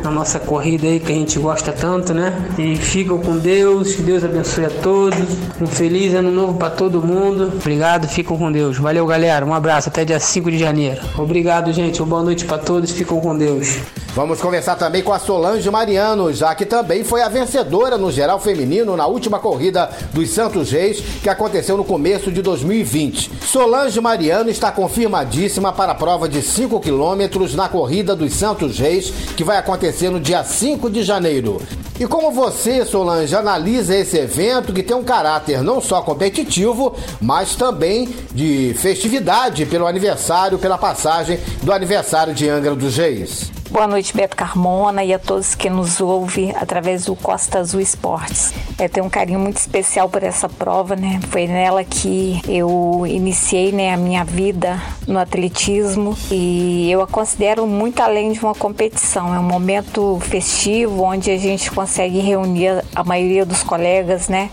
[0.03, 2.33] na nossa corrida aí que a gente gosta tanto, né?
[2.59, 5.19] E ficam com Deus, que Deus abençoe a todos.
[5.61, 7.53] Um feliz ano novo para todo mundo.
[7.55, 8.79] Obrigado, ficam com Deus.
[8.79, 9.45] Valeu, galera.
[9.45, 11.01] Um abraço, até dia 5 de janeiro.
[11.19, 12.01] Obrigado, gente.
[12.01, 13.79] Uma boa noite para todos ficam com Deus.
[14.17, 18.41] Vamos conversar também com a Solange Mariano, já que também foi a vencedora no geral
[18.41, 23.31] feminino na última corrida dos Santos Reis, que aconteceu no começo de 2020.
[23.43, 29.13] Solange Mariano está confirmadíssima para a prova de 5 quilômetros na corrida dos Santos Reis,
[29.37, 31.61] que vai acontecer no dia 5 de janeiro.
[31.99, 37.57] E como você, Solange, analisa esse evento que tem um caráter não só competitivo, mas
[37.57, 43.56] também de festividade pelo aniversário, pela passagem do aniversário de Angra dos Reis?
[43.69, 48.55] Boa noite, Beto Carmona e a todos que nos ouvem através do Costa Azul Esportes.
[48.79, 51.19] Eu tenho um carinho muito especial por essa prova, né?
[51.31, 57.67] Foi nela que eu iniciei né, a minha vida no atletismo e eu a considero
[57.67, 59.35] muito além de uma competição.
[59.35, 64.49] É um momento festivo onde a gente consegue reunir a maioria dos colegas, né?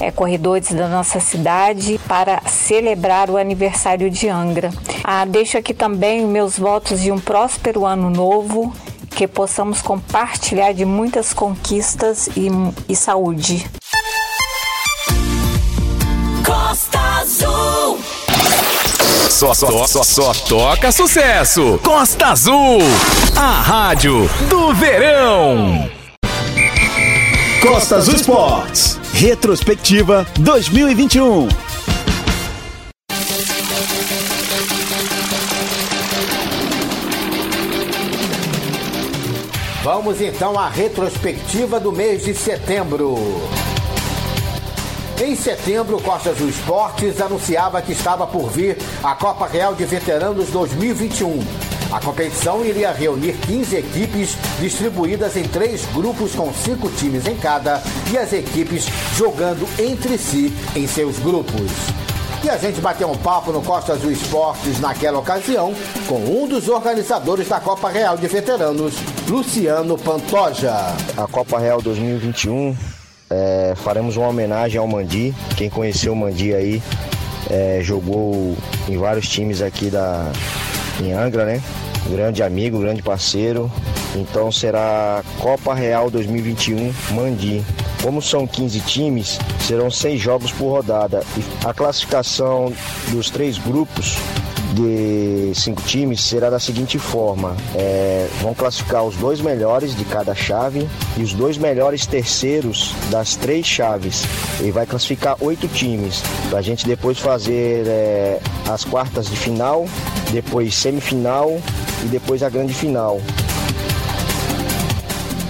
[0.00, 4.70] É, corredores da nossa cidade para celebrar o aniversário de Angra.
[5.04, 8.74] Ah, deixo aqui também meus votos de um próspero ano novo,
[9.10, 12.48] que possamos compartilhar de muitas conquistas e,
[12.88, 13.66] e saúde.
[16.44, 17.98] Costa Azul.
[19.28, 21.78] Só, só, só, só toca sucesso.
[21.82, 22.78] Costa Azul,
[23.36, 25.90] a rádio do verão.
[27.60, 29.01] Costa Azul Esportes.
[29.22, 31.46] Retrospectiva 2021.
[39.84, 43.14] Vamos então à retrospectiva do mês de setembro.
[45.22, 50.48] Em setembro, Costa Azul Esportes anunciava que estava por vir a Copa Real de Veteranos
[50.48, 51.61] 2021
[51.92, 57.82] a competição iria reunir 15 equipes distribuídas em três grupos com cinco times em cada
[58.10, 61.70] e as equipes jogando entre si em seus grupos.
[62.42, 65.74] E a gente bateu um papo no Costa Azul Esportes naquela ocasião
[66.08, 68.94] com um dos organizadores da Copa Real de Veteranos,
[69.28, 70.74] Luciano Pantoja.
[71.16, 72.74] A Copa Real 2021
[73.28, 75.34] é, faremos uma homenagem ao Mandi.
[75.56, 76.82] Quem conheceu o Mandi aí
[77.50, 78.56] é, jogou
[78.88, 80.32] em vários times aqui da
[81.00, 81.62] em Angra, né?
[82.08, 83.70] grande amigo, grande parceiro.
[84.14, 87.62] Então será Copa Real 2021 Mandi.
[88.02, 91.22] Como são 15 times, serão seis jogos por rodada.
[91.36, 92.72] E a classificação
[93.08, 94.16] dos três grupos
[94.72, 100.34] de cinco times será da seguinte forma: é, vão classificar os dois melhores de cada
[100.34, 104.24] chave e os dois melhores terceiros das três chaves.
[104.60, 109.86] E vai classificar oito times para a gente depois fazer é, as quartas de final,
[110.30, 111.60] depois semifinal
[112.04, 113.20] e depois a grande final.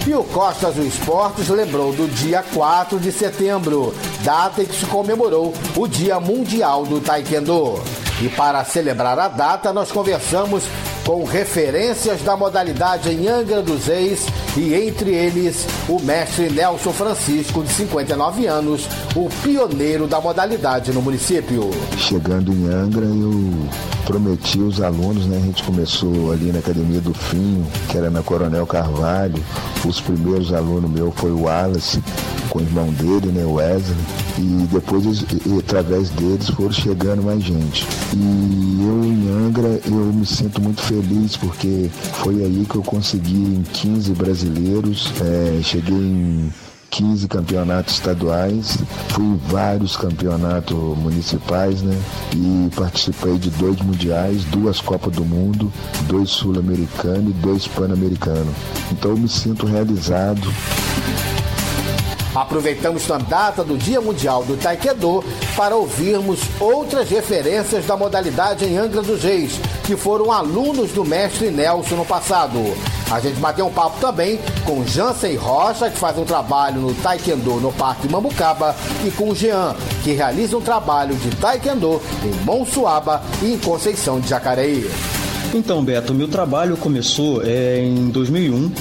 [0.05, 4.85] E o Costa Azul Esportes lembrou do dia 4 de setembro, data em que se
[4.85, 8.02] comemorou o Dia Mundial do Taekwondo.
[8.23, 10.63] E para celebrar a data, nós conversamos
[11.05, 17.63] com referências da modalidade em Angra dos Reis e entre eles o mestre Nelson Francisco,
[17.63, 21.71] de 59 anos, o pioneiro da modalidade no município.
[21.97, 23.53] Chegando em Angra, eu
[24.05, 25.37] prometi aos alunos, né?
[25.37, 29.43] A gente começou ali na Academia do Finho, que era na Coronel Carvalho.
[29.85, 32.01] Os primeiros alunos meus foi o Wallace,
[32.49, 33.97] com o irmão dele, né, Wesley,
[34.37, 35.25] e depois,
[35.59, 37.85] através deles, foram chegando mais gente.
[38.13, 40.92] E eu em Angra, eu me sinto muito feliz
[41.39, 41.89] porque
[42.21, 46.51] foi aí que eu consegui em 15 brasileiros, é, cheguei em
[46.89, 48.77] 15 campeonatos estaduais,
[49.09, 51.99] fui em vários campeonatos municipais, né?
[52.35, 55.73] E participei de dois mundiais, duas Copas do Mundo,
[56.07, 58.53] dois sul-americanos e dois pan-americanos.
[58.91, 60.47] Então eu me sinto realizado
[62.35, 65.23] Aproveitamos a data do Dia Mundial do Taekwondo
[65.55, 71.51] para ouvirmos outras referências da modalidade em Angra dos Reis, que foram alunos do mestre
[71.51, 72.59] Nelson no passado.
[73.11, 77.59] A gente bateu um papo também com Jansen Rocha, que faz um trabalho no Taekwondo
[77.59, 78.75] no Parque Mambucaba,
[79.05, 84.29] e com Jean, que realiza um trabalho de Taekwondo em Monsuaba e em Conceição de
[84.29, 84.89] Jacareí.
[85.53, 88.71] Então, Beto, meu trabalho começou é, em 2001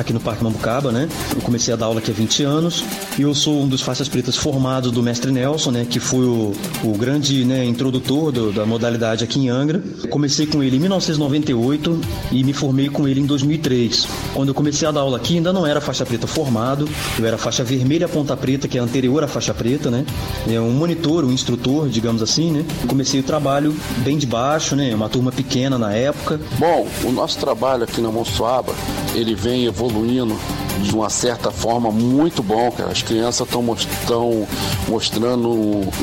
[0.00, 1.08] aqui no Parque Mambucaba, né?
[1.34, 2.84] Eu comecei a dar aula aqui há 20 anos
[3.18, 5.86] e eu sou um dos faixas pretas formados do mestre Nelson, né?
[5.88, 6.52] Que foi o,
[6.84, 9.82] o grande né, introdutor do, da modalidade aqui em Angra.
[10.02, 12.00] Eu comecei com ele em 1998
[12.32, 14.06] e me formei com ele em 2003.
[14.34, 16.88] Quando eu comecei a dar aula aqui, ainda não era faixa preta formado,
[17.18, 20.04] eu era faixa vermelha ponta preta, que é anterior à faixa preta, né?
[20.46, 22.64] É um monitor, um instrutor, digamos assim, né?
[22.86, 24.94] comecei o trabalho bem de baixo, né?
[24.94, 26.40] Uma turma pequena na época.
[26.58, 28.74] Bom, o nosso trabalho aqui na Monsuaba,
[29.14, 30.36] ele vem evoluindo evoluindo
[30.82, 32.90] de uma certa forma muito bom, cara.
[32.90, 34.46] As crianças estão
[34.88, 35.50] mostrando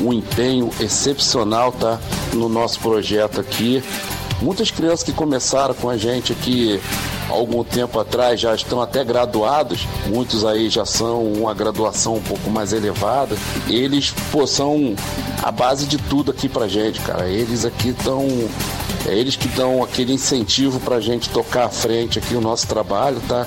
[0.00, 1.98] um empenho excepcional, tá?
[2.32, 3.82] No nosso projeto aqui.
[4.42, 6.80] Muitas crianças que começaram com a gente aqui
[7.28, 12.50] algum tempo atrás já estão até graduados, muitos aí já são uma graduação um pouco
[12.50, 13.36] mais elevada.
[13.68, 14.94] Eles pô, são
[15.42, 17.28] a base de tudo aqui pra gente, cara.
[17.28, 18.26] Eles aqui estão.
[19.06, 23.20] É eles que dão aquele incentivo pra gente tocar à frente aqui o nosso trabalho,
[23.28, 23.46] tá?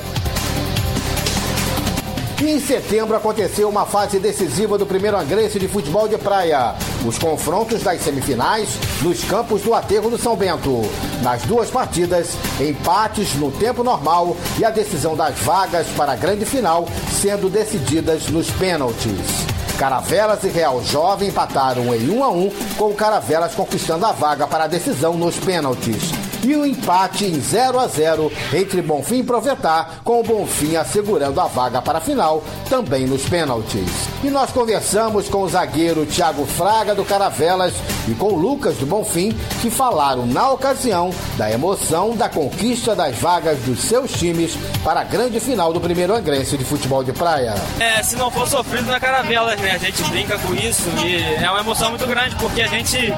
[2.39, 6.75] Em setembro aconteceu uma fase decisiva do primeiro angrense de futebol de praia.
[7.03, 8.69] Os confrontos das semifinais
[9.01, 10.83] nos campos do Aterro do São Bento.
[11.23, 16.45] Nas duas partidas, empates no tempo normal e a decisão das vagas para a grande
[16.45, 19.47] final sendo decididas nos pênaltis.
[19.79, 24.45] Caravelas e Real Jovem empataram em 1 a 1, com o Caravelas conquistando a vaga
[24.45, 29.19] para a decisão nos pênaltis e o um empate em 0 a 0 entre Bonfim
[29.19, 33.89] e Provetar, com o Bonfim assegurando a vaga para a final, também nos pênaltis.
[34.23, 37.73] E nós conversamos com o zagueiro Thiago Fraga do Caravelas
[38.07, 39.31] e com o Lucas do Bonfim,
[39.61, 45.03] que falaram na ocasião da emoção da conquista das vagas dos seus times para a
[45.03, 47.55] grande final do primeiro angrense de futebol de praia.
[47.79, 49.71] É, se não for sofrido na Caravelas, né?
[49.71, 53.13] A gente brinca com isso e é uma emoção muito grande porque a gente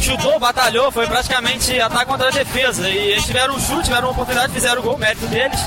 [0.00, 2.88] chutou, batalhou, foi praticamente ataque contra a defesa defesa.
[2.88, 5.60] E eles tiveram um chute, tiveram uma oportunidade, fizeram o gol, mérito deles.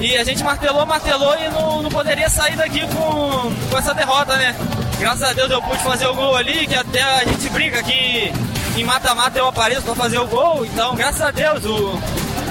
[0.00, 4.36] E a gente martelou, martelou e não, não poderia sair daqui com, com essa derrota,
[4.36, 4.56] né?
[4.98, 8.32] Graças a Deus eu pude fazer o gol ali, que até a gente brinca que
[8.76, 10.64] em mata-mata eu apareço para fazer o gol.
[10.64, 12.00] Então, graças a Deus, o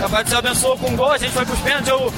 [0.02, 1.90] Papai do Céu abençoou com o gol, a gente foi pros pênaltis.
[1.90, 2.14] Eu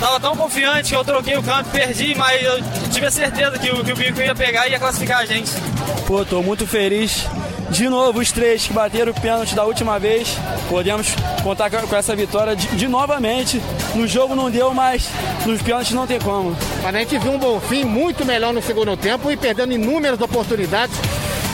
[0.00, 2.60] tava tão confiante que eu troquei o campo, perdi, mas eu
[2.92, 5.50] tive a certeza que o, que o Bico ia pegar e ia classificar a gente.
[6.06, 7.26] Pô, tô muito feliz
[7.70, 10.36] de novo, os três que bateram o pênalti da última vez,
[10.68, 11.08] podemos
[11.42, 13.60] contar com essa vitória de, de novamente.
[13.94, 15.08] No jogo não deu, mas
[15.44, 16.56] nos pênaltis não tem como.
[16.82, 20.20] Mas a gente viu um bom fim muito melhor no segundo tempo e perdendo inúmeras
[20.20, 20.96] oportunidades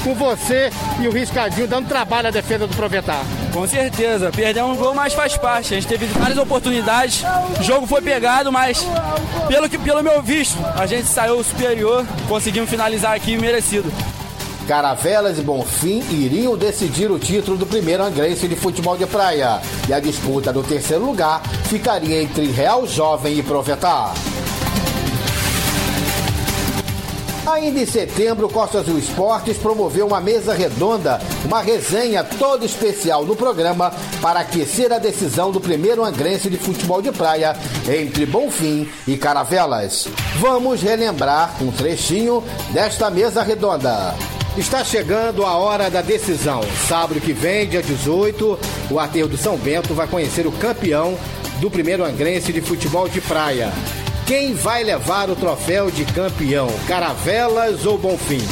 [0.04, 3.24] com você e o Riscadinho dando trabalho à defesa do Provetar.
[3.52, 5.74] Com certeza, perdeu um gol, mas faz parte.
[5.74, 7.22] A gente teve várias oportunidades,
[7.58, 8.84] o jogo foi pegado, mas
[9.48, 13.92] pelo, que, pelo meu visto, a gente saiu superior, conseguimos finalizar aqui merecido.
[14.66, 19.60] Caravelas e Bonfim iriam decidir o título do primeiro angrense de futebol de praia.
[19.88, 24.14] E a disputa do terceiro lugar ficaria entre Real Jovem e Provetar.
[27.44, 33.34] Ainda em setembro, Costa Azul Esportes promoveu uma mesa redonda, uma resenha toda especial no
[33.34, 37.56] programa para aquecer a decisão do primeiro angrense de futebol de praia
[37.88, 40.06] entre Bonfim e Caravelas.
[40.38, 44.14] Vamos relembrar um trechinho desta mesa redonda.
[44.56, 46.60] Está chegando a hora da decisão.
[46.86, 48.58] Sábado que vem, dia 18,
[48.90, 51.16] o Aterro do São Bento vai conhecer o campeão
[51.58, 53.72] do primeiro angrense de futebol de praia.
[54.26, 56.68] Quem vai levar o troféu de campeão?
[56.86, 58.46] Caravelas ou Bonfim?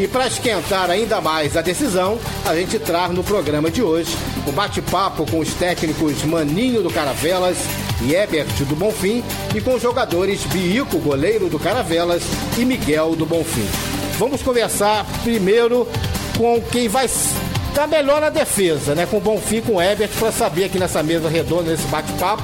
[0.00, 4.16] E para esquentar ainda mais a decisão, a gente traz no programa de hoje
[4.48, 7.56] o bate-papo com os técnicos Maninho do Caravelas
[8.02, 9.22] e Ebert do Bonfim
[9.54, 12.24] e com os jogadores Bico, goleiro do Caravelas,
[12.58, 13.95] e Miguel do Bonfim.
[14.18, 15.86] Vamos conversar primeiro
[16.38, 19.04] com quem vai estar melhor na defesa, né?
[19.04, 22.42] Com o Bonfim, com o Ebert, para saber aqui nessa mesa redonda, nesse bate-papo,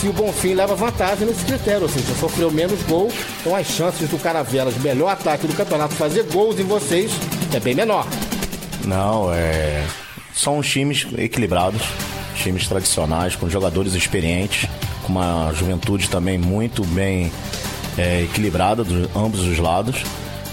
[0.00, 4.08] se o Bonfim leva vantagem nesse critério, ou seja, sofreu menos gol, então as chances
[4.08, 7.10] do Caravelas, melhor ataque do campeonato, fazer gols em vocês
[7.52, 8.06] é bem menor.
[8.84, 9.84] Não, é.
[10.34, 11.82] São times equilibrados,
[12.34, 14.68] times tradicionais, com jogadores experientes,
[15.02, 17.30] com uma juventude também muito bem
[17.96, 20.02] é, equilibrada de ambos os lados.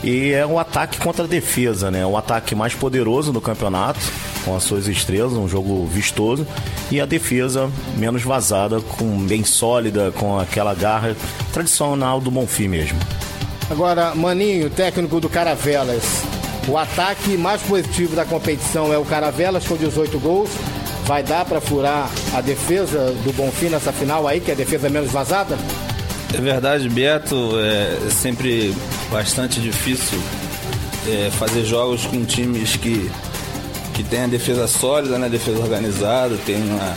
[0.03, 2.05] E é um ataque contra a defesa, né?
[2.05, 3.99] O ataque mais poderoso do campeonato,
[4.43, 6.45] com as suas estrelas, um jogo vistoso.
[6.89, 11.15] E a defesa menos vazada, com bem sólida, com aquela garra
[11.53, 12.97] tradicional do Bonfim mesmo.
[13.69, 16.23] Agora, Maninho, técnico do Caravelas.
[16.67, 20.49] O ataque mais positivo da competição é o Caravelas com 18 gols.
[21.05, 24.89] vai dar para furar a defesa do Bonfim nessa final aí, que é a defesa
[24.89, 25.57] menos vazada?
[26.33, 28.73] É verdade, Beto, é sempre
[29.11, 30.19] bastante difícil
[31.07, 33.11] é, fazer jogos com times que,
[33.93, 36.95] que tem a defesa sólida, né, defesa organizada, tem uma,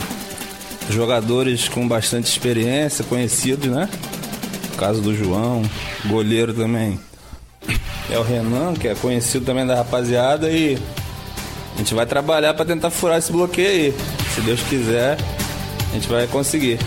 [0.89, 3.89] jogadores com bastante experiência, conhecidos, né?
[4.73, 5.61] O caso do João,
[6.05, 6.99] goleiro também
[8.09, 10.77] é o Renan, que é conhecido também da rapaziada e
[11.73, 13.93] a gente vai trabalhar para tentar furar esse bloqueio aí.
[14.33, 15.17] Se Deus quiser,
[15.91, 16.79] a gente vai conseguir.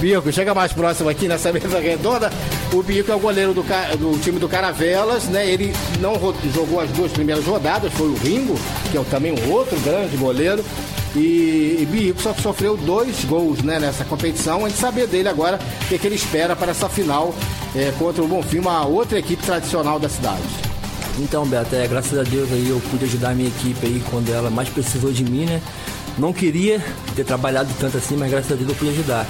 [0.00, 2.30] Bico, chega mais próximo aqui nessa mesa redonda.
[2.72, 5.48] O Bico é o goleiro do, do time do Caravelas, né?
[5.48, 6.14] Ele não
[6.52, 8.58] jogou as duas primeiras rodadas, foi o Ringo,
[8.90, 10.64] que é também um outro grande goleiro.
[11.14, 14.64] E, e Bico só sofreu dois gols né, nessa competição.
[14.64, 17.32] A gente saber dele agora o que, é que ele espera para essa final
[17.74, 20.42] é, contra o Bonfim, uma outra equipe tradicional da cidade.
[21.18, 24.32] Então, Beto, é, graças a Deus aí eu pude ajudar a minha equipe aí quando
[24.32, 25.62] ela mais precisou de mim, né?
[26.18, 26.82] Não queria
[27.14, 29.26] ter trabalhado tanto assim, mas graças a Deus eu pude ajudar.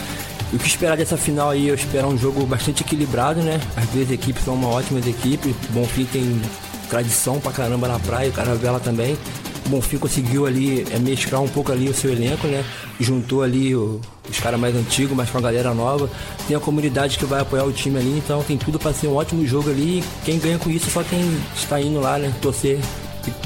[0.54, 1.66] E o que esperar dessa final aí?
[1.66, 3.60] Eu espero um jogo bastante equilibrado, né?
[3.76, 5.52] As duas equipes são uma ótima equipe.
[5.70, 6.40] Bonfim tem
[6.88, 9.18] tradição pra caramba na praia, o Caravela também.
[9.66, 12.64] O Bonfim conseguiu ali é, mesclar um pouco ali o seu elenco, né?
[13.00, 14.00] Juntou ali o,
[14.30, 16.08] os caras mais antigos, mas com a galera nova.
[16.46, 19.16] Tem a comunidade que vai apoiar o time ali, então tem tudo para ser um
[19.16, 20.04] ótimo jogo ali.
[20.24, 22.32] Quem ganha com isso só quem está indo lá, né?
[22.40, 22.78] Torcer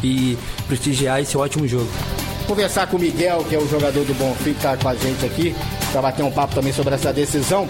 [0.02, 1.88] e, e prestigiar esse ótimo jogo.
[2.46, 5.24] Conversar com o Miguel, que é o jogador do Bonfim, que tá com a gente
[5.24, 5.54] aqui,
[5.92, 7.68] para bater um papo também sobre essa decisão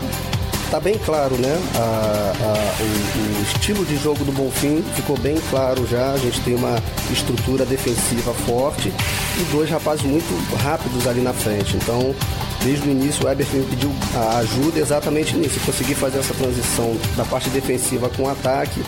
[0.70, 1.58] tá bem claro, né?
[1.74, 6.12] A, a, o, o, estilo de jogo do Bonfim ficou bem claro já.
[6.12, 6.76] A gente tem uma
[7.10, 8.92] estrutura defensiva forte
[9.38, 10.28] e dois rapazes muito
[10.62, 11.76] rápidos ali na frente.
[11.76, 12.14] Então,
[12.62, 13.90] desde o início, o Eberton pediu
[14.38, 18.82] ajuda exatamente nisso, conseguir fazer essa transição da parte defensiva com o ataque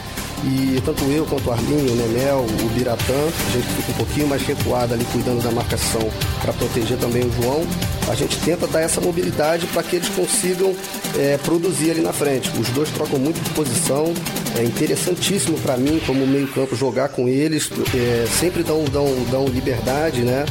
[0.45, 4.27] e tanto eu quanto o Arminho, o Nenel, o Biratã, a gente fica um pouquinho
[4.29, 6.01] mais recuado ali cuidando da marcação
[6.41, 7.67] para proteger também o João.
[8.09, 10.75] A gente tenta dar essa mobilidade para que eles consigam
[11.19, 12.51] é, produzir ali na frente.
[12.59, 14.13] Os dois trocam muito de posição,
[14.59, 20.23] é interessantíssimo para mim como meio-campo jogar com eles, é, sempre dão, dão, dão liberdade,
[20.23, 20.47] né?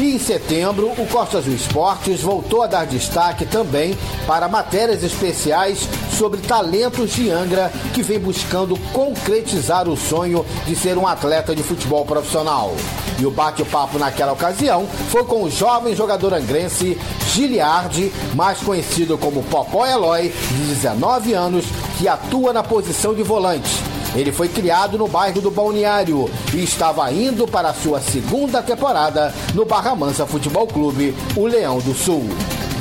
[0.00, 3.94] E em setembro, o Costa Azul Esportes voltou a dar destaque também
[4.26, 5.86] para matérias especiais
[6.20, 11.62] sobre talentos de Angra que vem buscando concretizar o sonho de ser um atleta de
[11.62, 12.76] futebol profissional.
[13.18, 16.98] E o bate-papo naquela ocasião foi com o jovem jogador angrense
[17.32, 21.64] Giliardi, mais conhecido como Popó Eloy, de 19 anos,
[21.96, 23.70] que atua na posição de volante
[24.14, 29.64] ele foi criado no bairro do Balneário e estava indo para sua segunda temporada no
[29.64, 32.24] Barra Mansa Futebol Clube, o Leão do Sul.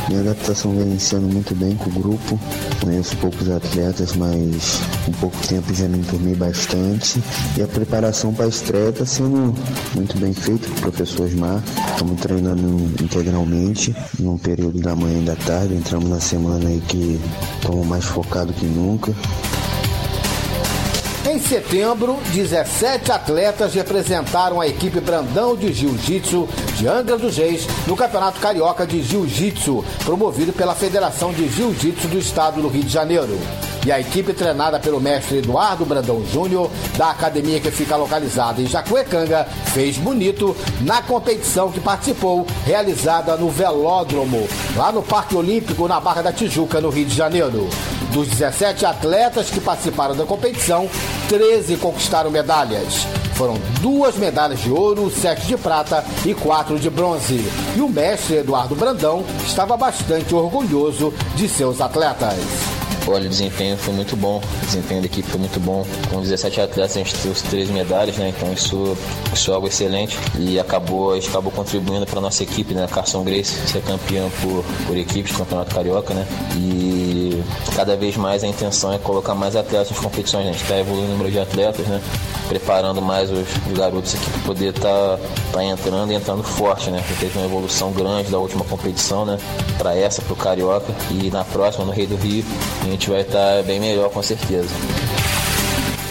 [0.09, 2.39] Minha adaptação vem sendo muito bem com o grupo.
[2.81, 7.21] Conheço poucos atletas, mas com pouco tempo já me enturmei bastante.
[7.55, 9.53] E a preparação para a estreia está sendo
[9.93, 11.63] muito bem feita com o professor Osmar.
[11.91, 12.65] Estamos treinando
[13.03, 15.75] integralmente num período da manhã e da tarde.
[15.75, 17.19] Entramos na semana aí que
[17.61, 19.13] estamos mais focados que nunca.
[21.29, 26.49] Em setembro, 17 atletas representaram a equipe Brandão de Jiu-Jitsu
[26.79, 32.17] de Angra dos Reis no Campeonato Carioca de Jiu-Jitsu, promovido pela Federação de Jiu-Jitsu do
[32.17, 33.37] Estado do Rio de Janeiro.
[33.85, 38.67] E a equipe treinada pelo mestre Eduardo Brandão Júnior, da academia que fica localizada em
[38.67, 45.99] Jacuecanga, fez bonito na competição que participou, realizada no Velódromo, lá no Parque Olímpico, na
[45.99, 47.69] Barra da Tijuca, no Rio de Janeiro.
[48.11, 50.89] Dos 17 atletas que participaram da competição,
[51.29, 53.07] 13 conquistaram medalhas.
[53.35, 57.39] Foram duas medalhas de ouro, sete de prata e quatro de bronze.
[57.75, 62.78] E o mestre Eduardo Brandão estava bastante orgulhoso de seus atletas.
[63.07, 65.85] Olha, o desempenho foi muito bom, o desempenho da equipe foi muito bom.
[66.11, 68.29] Com 17 atletas, a gente trouxe três medalhas, né?
[68.29, 68.95] Então isso,
[69.33, 72.87] isso é algo excelente e acabou, acabou contribuindo para nossa equipe, né?
[72.87, 76.25] Carson Grace ser campeão por, por equipes Campeonato Carioca, né?
[76.55, 77.41] E
[77.75, 80.51] cada vez mais a intenção é colocar mais atletas nas competições, né?
[80.51, 82.01] A gente está evoluindo o número de atletas, né?
[82.49, 85.19] Preparando mais os, os garotos aqui para poder estar tá,
[85.53, 87.01] tá entrando e entrando forte, né?
[87.07, 89.37] Porque teve uma evolução grande da última competição, né?
[89.77, 92.43] Para essa, para o Carioca e na próxima, no Rei do Rio,
[92.81, 94.69] a gente vai estar bem melhor com certeza.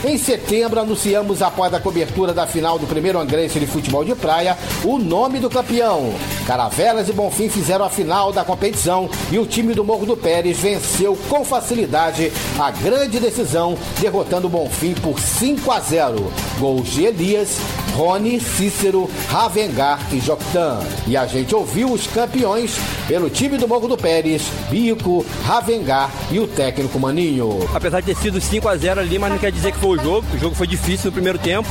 [0.05, 4.57] Em setembro, anunciamos após a cobertura da final do primeiro Angrense de futebol de praia
[4.84, 6.14] o nome do campeão.
[6.46, 10.61] Caravelas e Bonfim fizeram a final da competição e o time do Morro do Pérez
[10.61, 16.32] venceu com facilidade a grande decisão, derrotando o Bonfim por 5 a 0.
[16.61, 17.59] Gols de Elias,
[17.99, 20.78] Rony, Cícero, Ravengar e Joctan.
[21.05, 22.78] E a gente ouviu os campeões
[23.09, 27.59] pelo time do Morro do Pérez, Bico, Ravengar e o técnico Maninho.
[27.74, 30.01] Apesar de ter sido 5 a 0 ali, mas não quer dizer que foi o
[30.01, 30.24] jogo.
[30.32, 31.68] O jogo foi difícil no primeiro tempo.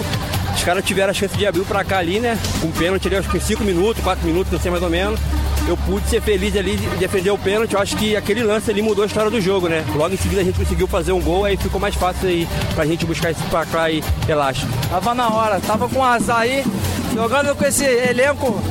[0.53, 2.37] Os caras tiveram a chance de abrir pra cá ali, né?
[2.59, 5.17] Com um pênalti ali, acho que 5 minutos, 4 minutos, não sei mais ou menos.
[5.67, 7.73] Eu pude ser feliz ali de defender o pênalti.
[7.73, 9.83] Eu acho que aquele lance ali mudou a história do jogo, né?
[9.95, 12.85] Logo em seguida a gente conseguiu fazer um gol, aí ficou mais fácil aí pra
[12.85, 14.65] gente buscar esse placar e relaxa.
[14.89, 16.63] Tava na hora, tava com azar aí,
[17.13, 18.61] jogando com esse elenco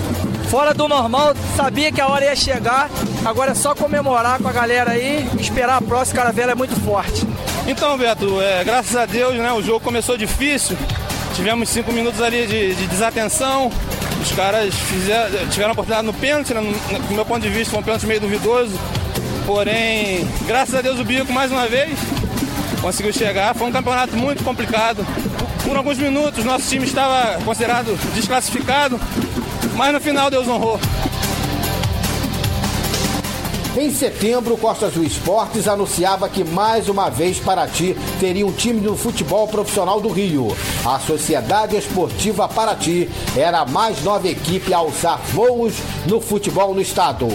[0.49, 2.88] fora do normal, sabia que a hora ia chegar.
[3.24, 7.26] Agora é só comemorar com a galera aí, esperar a próxima, Caravela é muito forte.
[7.66, 10.76] Então, Beto, é, graças a Deus, né, o jogo começou difícil.
[11.34, 13.70] Tivemos cinco minutos ali de, de desatenção.
[14.22, 17.70] Os caras fizeram, tiveram a oportunidade no pênalti, né, no, do meu ponto de vista,
[17.70, 18.78] foi um pênalti meio duvidoso.
[19.46, 21.96] Porém, graças a Deus o Bico mais uma vez
[22.80, 23.54] conseguiu chegar.
[23.54, 25.04] Foi um campeonato muito complicado.
[25.64, 29.00] Por alguns minutos nosso time estava considerado desclassificado,
[29.74, 30.78] mas no final Deus honrou.
[33.78, 38.96] Em setembro, Costa Azul Esportes anunciava que mais uma vez Paraty teria um time do
[38.96, 40.48] futebol profissional do Rio.
[40.82, 43.06] A Sociedade Esportiva Paraty
[43.36, 45.74] era a mais nova equipe a alçar voos
[46.06, 47.28] no futebol no estado.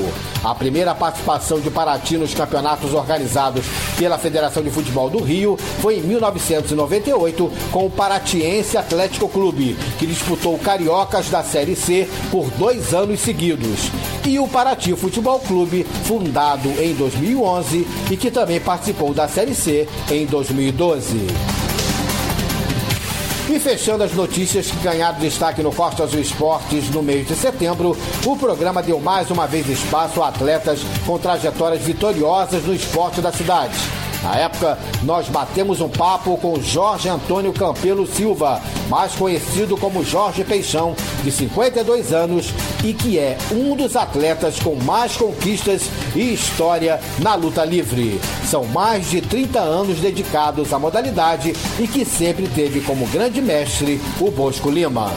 [0.44, 3.64] A primeira participação de Paraty nos campeonatos organizados
[3.98, 10.08] pela Federação de Futebol do Rio foi em 1998 com o Paratiense Atlético Clube, que
[10.08, 13.92] disputou Cariocas da Série C por dois anos seguidos.
[14.26, 19.88] E o Paraty Futebol Clube, fundado em 2011 e que também participou da Série C
[20.10, 21.61] em 2012.
[23.52, 27.98] E fechando as notícias que ganharam destaque no Costa Azul Esportes no mês de setembro,
[28.26, 33.30] o programa deu mais uma vez espaço a atletas com trajetórias vitoriosas no esporte da
[33.30, 33.76] cidade.
[34.22, 40.44] Na época, nós batemos um papo com Jorge Antônio Campelo Silva, mais conhecido como Jorge
[40.44, 42.54] Peixão, de 52 anos
[42.84, 45.84] e que é um dos atletas com mais conquistas
[46.16, 48.20] e história na luta livre.
[48.46, 54.00] São mais de 30 anos dedicados à modalidade e que sempre teve como grande mestre
[54.20, 55.12] o Bosco Lima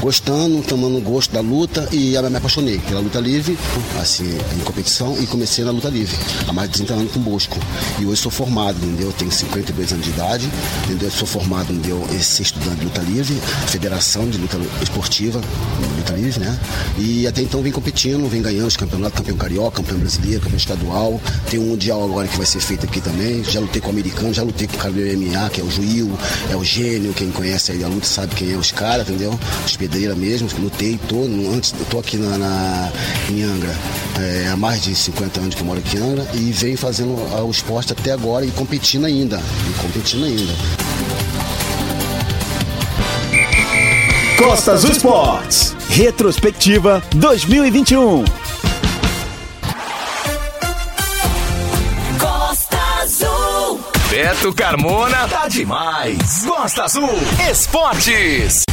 [0.00, 3.56] gostando, tomando gosto da luta e me apaixonei pela luta livre,
[4.00, 4.24] assim,
[4.56, 6.16] em competição e comecei na luta livre,
[6.48, 7.58] há mais de 30 anos com Bosco.
[7.98, 9.08] E hoje sou formado, entendeu?
[9.08, 10.48] Eu tenho 52 anos de idade,
[10.84, 11.08] entendeu?
[11.08, 12.02] Eu sou formado, entendeu?
[12.12, 13.34] Esse estudante de luta livre,
[13.66, 15.40] Federação de Luta Esportiva,
[15.96, 16.58] luta livre, né?
[16.98, 21.20] E até então vem competindo, vem ganhando os campeonatos, campeão carioca, campeão brasileiro, campeão estadual.
[21.50, 23.44] Tem um mundial agora que vai ser feito aqui também.
[23.44, 25.70] Já lutei com o americano, já lutei com o cara do MMA, que é o
[25.70, 26.10] Juil,
[26.50, 29.38] é o Gênio, quem conhece aí a luta sabe quem é os caras, entendeu?
[29.66, 31.22] Os pedreira mesmo, lutei, tô,
[31.52, 32.92] antes, tô aqui na, na,
[33.28, 33.74] em Angra
[34.20, 37.14] é, há mais de 50 anos que eu moro aqui em Angra e venho fazendo
[37.14, 39.42] o esporte até agora e competindo ainda.
[39.68, 40.52] E competindo ainda.
[44.38, 45.76] Costa Azul Esportes.
[45.88, 48.24] Retrospectiva 2021.
[52.18, 53.80] Costa Azul.
[54.08, 56.44] Beto Carmona tá demais.
[56.46, 57.10] Costa Azul
[57.50, 58.69] Esportes.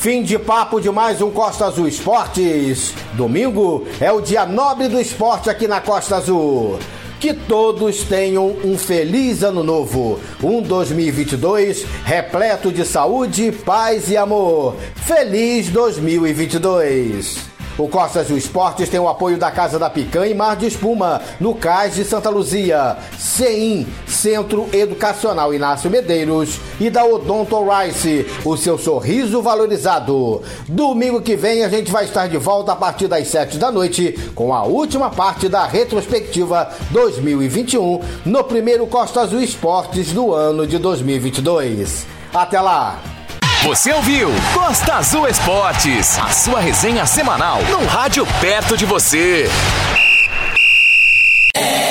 [0.00, 2.94] Fim de papo de mais um Costa Azul Esportes.
[3.12, 6.78] Domingo é o dia nobre do esporte aqui na Costa Azul.
[7.20, 14.74] Que todos tenham um feliz ano novo, um 2022 repleto de saúde, paz e amor.
[15.04, 17.49] Feliz 2022!
[17.78, 21.20] O Costa Azul Esportes tem o apoio da Casa da Picanha e Mar de Espuma,
[21.38, 28.56] no Cais de Santa Luzia, CEIM, Centro Educacional Inácio Medeiros e da Odonto Rice, o
[28.56, 30.42] seu sorriso valorizado.
[30.68, 34.12] Domingo que vem a gente vai estar de volta a partir das 7 da noite
[34.34, 40.78] com a última parte da retrospectiva 2021 no primeiro Costa Azul Esportes do ano de
[40.78, 42.06] 2022.
[42.32, 43.19] Até lá!
[43.62, 49.44] Você ouviu Costa Azul Esportes, a sua resenha semanal no rádio perto de você.
[51.54, 51.89] É.